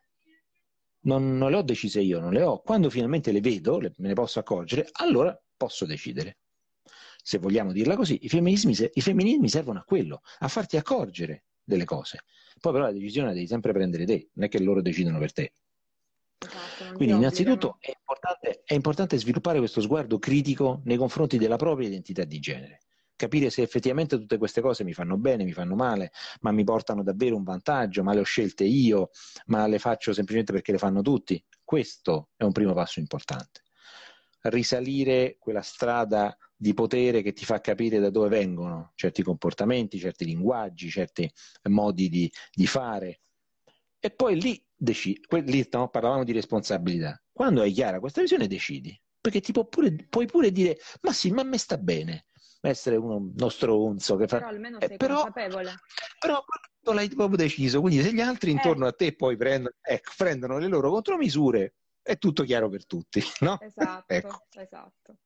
[1.00, 2.62] Non, non le ho decise io, non le ho.
[2.62, 6.38] Quando finalmente le vedo, le, me ne posso accorgere, allora posso decidere.
[7.22, 11.84] Se vogliamo dirla così, i femminismi, i femminismi servono a quello, a farti accorgere delle
[11.84, 12.24] cose.
[12.58, 15.32] Poi però la decisione la devi sempre prendere te, non è che loro decidono per
[15.34, 15.52] te.
[16.38, 21.88] Esatto, Quindi innanzitutto è importante, è importante, sviluppare questo sguardo critico nei confronti della propria
[21.88, 22.80] identità di genere.
[23.16, 26.10] capire se effettivamente tutte queste cose mi fanno bene, mi fanno male,
[26.40, 29.10] ma mi portano davvero un vantaggio, ma le ho scelte io,
[29.46, 31.42] ma le faccio semplicemente perché le fanno tutti.
[31.62, 33.62] Questo è un primo passo importante.
[34.42, 40.24] Risalire quella strada di potere che ti fa capire da dove vengono certi comportamenti, certi
[40.24, 41.30] linguaggi, certi
[41.68, 43.20] modi di, di fare.
[43.98, 47.20] E poi lì decidi, lì no, parlavamo di responsabilità.
[47.32, 51.30] Quando hai chiara questa visione decidi, perché ti può pure, puoi pure dire, ma sì,
[51.30, 52.26] ma a me sta bene
[52.68, 54.16] essere uno, uno stronzo.
[54.16, 54.38] Che fa...
[54.38, 55.74] Però almeno sei eh, però, consapevole.
[56.18, 56.44] Però
[56.92, 58.52] l'hai proprio deciso, quindi se gli altri eh.
[58.52, 58.88] intorno eh.
[58.88, 63.58] a te poi prendono, ecco, prendono le loro contromisure, è tutto chiaro per tutti, no?
[63.60, 64.44] Esatto, ecco.
[64.50, 65.16] esatto.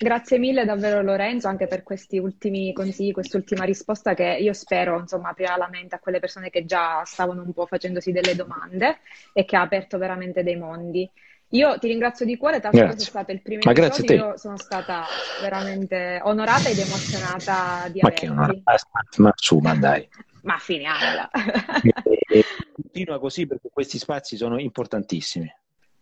[0.00, 5.30] Grazie mille davvero Lorenzo anche per questi ultimi consigli, quest'ultima risposta che io spero insomma
[5.30, 8.98] aprirà la mente a quelle persone che già stavano un po' facendosi delle domande
[9.32, 11.10] e che ha aperto veramente dei mondi.
[11.48, 14.14] Io ti ringrazio di cuore, tanto che sei stato il primo Ma grazie a te.
[14.14, 15.04] io sono stata
[15.42, 18.26] veramente onorata ed emozionata di ma averti.
[18.26, 20.08] Che ma su, ma dai.
[20.42, 21.28] ma finiamola.
[22.80, 25.52] Continua così perché questi spazi sono importantissimi.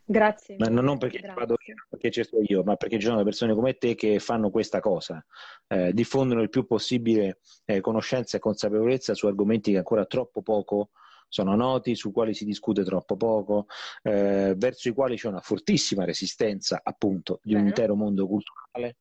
[0.09, 0.54] Grazie.
[0.59, 3.74] Ma non perché vado io, perché ci sto io, ma perché ci sono persone come
[3.74, 5.24] te che fanno questa cosa,
[5.66, 10.90] eh, diffondono il più possibile eh, conoscenza e consapevolezza su argomenti che ancora troppo poco
[11.28, 13.66] sono noti, su quali si discute troppo poco,
[14.02, 17.62] eh, verso i quali c'è una fortissima resistenza appunto di Vero.
[17.62, 18.98] un intero mondo culturale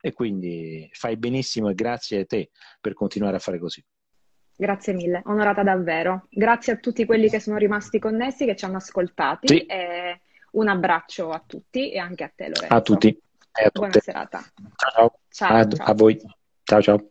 [0.00, 3.84] e quindi fai benissimo e grazie a te per continuare a fare così.
[4.56, 6.26] Grazie mille, onorata davvero.
[6.28, 9.46] Grazie a tutti quelli che sono rimasti connessi, che ci hanno ascoltati.
[9.46, 9.64] Sì.
[9.64, 10.20] E
[10.52, 12.74] un abbraccio a tutti e anche a te Lorenzo.
[12.74, 13.20] A tutti.
[13.72, 14.42] Buona serata.
[14.76, 15.18] Ciao.
[15.28, 15.56] ciao.
[15.56, 15.86] A, ciao.
[15.86, 16.20] a voi.
[16.62, 17.10] Ciao ciao.